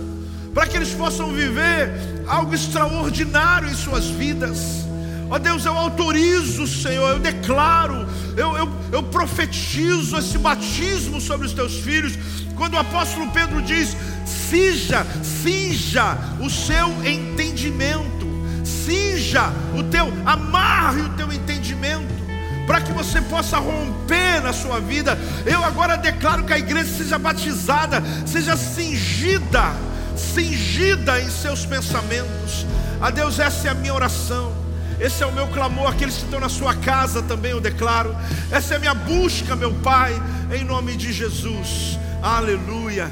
[0.54, 1.92] para que eles possam viver
[2.28, 4.86] algo extraordinário em suas vidas.
[5.32, 11.54] Ó Deus, eu autorizo, Senhor, eu declaro, eu, eu, eu profetizo esse batismo sobre os
[11.54, 12.14] teus filhos,
[12.56, 13.98] quando o apóstolo Pedro diz:
[14.28, 18.28] cinja, cinja o seu entendimento,
[18.64, 22.21] cinja o teu, amarre o teu entendimento
[22.66, 25.18] para que você possa romper na sua vida.
[25.46, 29.74] Eu agora declaro que a igreja seja batizada, seja cingida,
[30.16, 32.66] cingida em seus pensamentos.
[33.02, 34.62] A Deus, essa é a minha oração.
[35.00, 38.16] Esse é o meu clamor, aqueles que estão na sua casa também eu declaro.
[38.52, 40.14] Essa é a minha busca, meu Pai,
[40.54, 41.98] em nome de Jesus.
[42.22, 43.12] Aleluia.